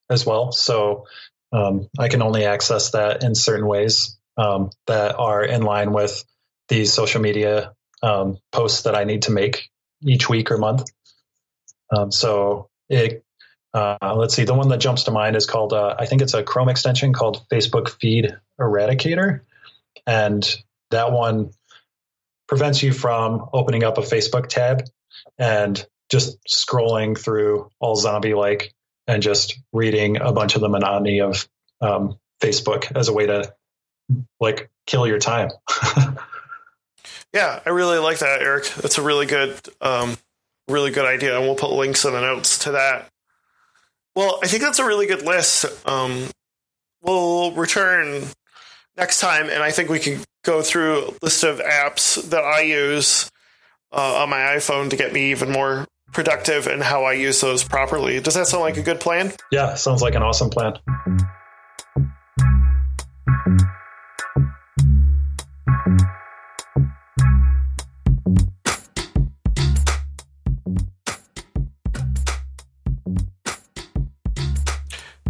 as 0.10 0.26
well. 0.26 0.52
So 0.52 1.06
um, 1.52 1.90
I 2.00 2.08
can 2.08 2.22
only 2.22 2.46
access 2.46 2.92
that 2.92 3.24
in 3.24 3.36
certain 3.36 3.68
ways 3.68 4.18
um, 4.38 4.70
that 4.88 5.16
are 5.18 5.44
in 5.44 5.64
line 5.64 5.92
with 5.92 6.24
the 6.70 6.86
social 6.86 7.22
media 7.22 7.74
um, 8.02 8.38
posts 8.52 8.84
that 8.84 8.96
I 8.96 9.04
need 9.04 9.24
to 9.24 9.32
make 9.32 9.70
each 10.02 10.30
week 10.30 10.52
or 10.52 10.58
month. 10.58 10.90
Um, 11.96 12.12
so 12.12 12.70
it, 12.90 13.24
uh, 13.74 14.16
let's 14.16 14.34
see, 14.34 14.46
the 14.46 14.54
one 14.54 14.70
that 14.70 14.80
jumps 14.80 15.04
to 15.04 15.12
mind 15.12 15.36
is 15.36 15.46
called, 15.46 15.74
uh, 15.74 15.96
I 16.00 16.06
think 16.06 16.22
it's 16.22 16.34
a 16.34 16.44
Chrome 16.44 16.70
extension 16.70 17.14
called 17.14 17.46
Facebook 17.50 17.90
Feed 17.90 18.36
Eradicator. 18.60 19.42
And 20.08 20.48
that 20.90 21.12
one 21.12 21.52
prevents 22.48 22.82
you 22.82 22.92
from 22.94 23.46
opening 23.54 23.84
up 23.84 23.98
a 23.98 24.02
Facebook 24.02 24.48
tab 24.48 24.84
and 25.38 25.86
just 26.10 26.38
scrolling 26.46 27.18
through 27.18 27.70
all 27.80 27.96
zombie 27.96 28.34
like 28.34 28.74
and 29.12 29.22
just 29.22 29.60
reading 29.74 30.22
a 30.22 30.32
bunch 30.32 30.56
of 30.56 30.62
the 30.62 30.70
monotony 30.70 31.20
of 31.20 31.46
um, 31.82 32.18
Facebook 32.42 32.96
as 32.96 33.10
a 33.10 33.14
way 33.14 33.26
to 33.26 33.54
like 34.40 34.70
kill 34.88 35.06
your 35.06 35.20
time. 35.20 35.50
yeah, 37.34 37.60
I 37.66 37.70
really 37.72 37.98
like 37.98 38.20
that, 38.20 38.42
Eric. 38.42 38.70
That's 38.76 38.98
a 38.98 39.02
really 39.02 39.26
good, 39.26 39.60
um, 39.82 40.18
really 40.70 40.92
good 40.92 41.06
idea, 41.06 41.38
and 41.38 41.46
we'll 41.46 41.56
put 41.56 41.72
links 41.72 42.06
in 42.06 42.14
the 42.14 42.22
notes 42.22 42.60
to 42.60 42.72
that. 42.72 43.10
Well, 44.16 44.40
I 44.42 44.48
think 44.48 44.64
that's 44.64 44.80
a 44.80 44.86
really 44.86 45.08
good 45.08 45.24
list. 45.24 45.66
Um, 45.86 46.28
we'll 47.02 47.52
return 47.52 48.24
next 48.96 49.20
time, 49.20 49.50
and 49.50 49.62
I 49.62 49.72
think 49.72 49.90
we 49.90 50.00
can 50.00 50.22
go 50.46 50.62
through 50.62 51.00
a 51.00 51.14
list 51.22 51.44
of 51.44 51.60
apps 51.60 52.30
that 52.30 52.46
I 52.46 52.62
use 52.62 53.30
uh, 53.92 54.22
on 54.24 54.30
my 54.30 54.38
iPhone 54.38 54.90
to 54.90 54.96
get 54.96 55.12
me 55.12 55.32
even 55.32 55.52
more 55.52 55.86
productive 56.12 56.68
and 56.68 56.84
how 56.84 57.04
I 57.04 57.14
use 57.14 57.42
those 57.42 57.64
properly. 57.64 58.20
Does 58.20 58.36
that 58.36 58.48
sound 58.48 58.62
like 58.62 58.78
a 58.78 58.82
good 58.82 59.00
plan? 59.00 59.32
Yeah, 59.52 59.76
sounds 59.76 60.02
like 60.02 60.16
an 60.16 60.24
awesome 60.24 60.50
plan. 60.50 60.74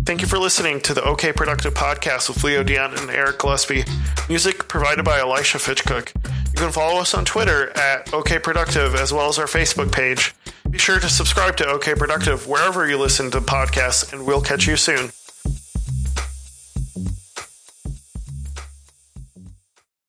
Thank 0.03 0.21
you 0.21 0.27
for 0.27 0.39
listening 0.39 0.81
to 0.81 0.93
the 0.93 1.03
OK 1.03 1.31
Productive 1.31 1.73
podcast 1.73 2.27
with 2.27 2.43
Leo 2.43 2.63
Dion 2.63 2.93
and 2.97 3.09
Eric 3.09 3.39
Gillespie. 3.39 3.85
Music 4.27 4.67
provided 4.67 5.05
by 5.05 5.19
Elisha 5.19 5.57
Fitchcook. 5.57 6.13
You 6.47 6.57
can 6.57 6.71
follow 6.71 6.99
us 6.99 7.13
on 7.13 7.23
Twitter 7.23 7.69
at 7.77 8.13
OK 8.13 8.39
Productive 8.39 8.93
as 8.93 9.13
well 9.13 9.29
as 9.29 9.39
our 9.39 9.45
Facebook 9.45 9.89
page. 9.91 10.35
Be 10.71 10.77
sure 10.77 11.01
to 11.01 11.09
subscribe 11.09 11.57
to 11.57 11.67
OK 11.67 11.95
Productive 11.95 12.47
wherever 12.47 12.87
you 12.87 12.97
listen 12.97 13.29
to 13.31 13.41
podcasts, 13.41 14.13
and 14.13 14.25
we'll 14.25 14.41
catch 14.41 14.67
you 14.67 14.77
soon. 14.77 15.11